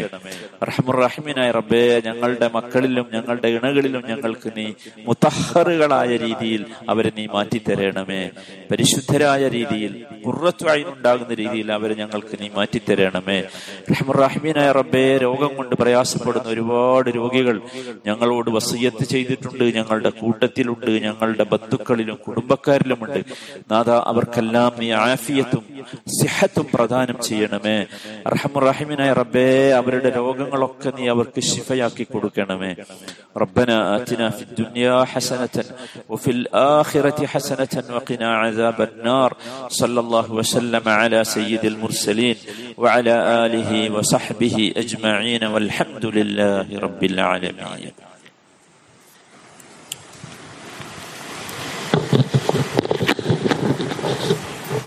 റഹമുറഹമീനായ 0.62 1.50
റബ്ബേ 1.50 2.02
ഞങ്ങളുടെ 2.06 2.50
മക്കളിലും 2.54 3.06
ഞങ്ങളുടെ 3.14 3.48
ഇണകളിലും 3.48 4.02
ഞങ്ങൾക്ക് 4.08 4.52
നീ 4.56 4.66
മുത്തഹറുകളായ 5.06 6.16
രീതിയിൽ 6.16 6.66
അവരെ 6.88 7.12
നീ 7.16 7.26
മാറ്റിത്തരണമേ. 7.26 8.22
പരിശുദ്ധരായ 8.70 9.48
രീതിയിൽ 9.48 9.91
ഉണ്ടാകുന്ന 10.91 11.34
രീതിയിൽ 11.41 11.67
അവരെ 11.77 11.95
ഞങ്ങൾക്ക് 12.01 12.36
നീ 12.41 12.47
മാറ്റിത്തരണമേ 12.58 13.38
റഹ്മുറഹ്മീനായ 13.91 14.69
റബ്ബേ 14.80 15.03
രോഗം 15.25 15.51
കൊണ്ട് 15.60 15.73
പ്രയാസപ്പെടുന്ന 15.82 16.47
ഒരുപാട് 16.56 17.10
രോഗികൾ 17.19 17.56
ഞങ്ങളോട് 18.08 18.49
വസയ്യത്ത് 18.58 19.06
ചെയ്തിട്ടുണ്ട് 19.13 19.65
ഞങ്ങളുടെ 19.77 20.12
കൂട്ടത്തിലുണ്ട് 20.21 20.91
ഞങ്ങളുടെ 21.08 21.45
ബന്ധുക്കളിലും 21.53 22.19
കുടുംബക്കാരിലുമുണ്ട് 22.27 23.19
നാഥ 23.71 23.89
അവർക്കെല്ലാം 24.12 24.73
നീ 24.80 24.89
ആഫിയത്തും 25.01 25.63
സിഹത്തും 26.17 26.67
പ്രദാനം 26.73 27.17
ചെയ്യണമേ 27.27 27.77
റഹ്മുറഹിമിനായ 28.36 29.12
റബ്ബേ 29.21 29.47
അവരുടെ 29.80 30.12
രോഗങ്ങളൊക്കെ 30.19 30.91
നീ 30.97 31.06
അവർക്ക് 31.15 31.43
ശിഫയാക്കി 31.51 32.08
കൊടുക്കണമേ 32.08 32.71
ربنا 33.38 33.75
آتنا 33.95 34.30
في 34.30 34.43
الدنيا 34.43 35.03
حسنة 35.06 35.56
وفي 36.10 36.32
الآخرة 36.32 37.19
حسنة 37.27 37.84
وقنا 37.89 38.30
عذاب 38.38 38.82
النار 38.82 39.32
صلى 39.83 40.01
الله 40.01 40.27
وسلم 40.33 40.85
على 40.87 41.25
سيد 41.25 41.64
المرسلين 41.64 42.37
وعلى 42.79 43.14
آله 43.47 43.71
وصحبه 43.90 44.57
أجمعين 44.83 45.42
والحمد 45.45 46.05
لله 46.07 46.66
رب 46.87 47.03
العالمين. 47.05 48.12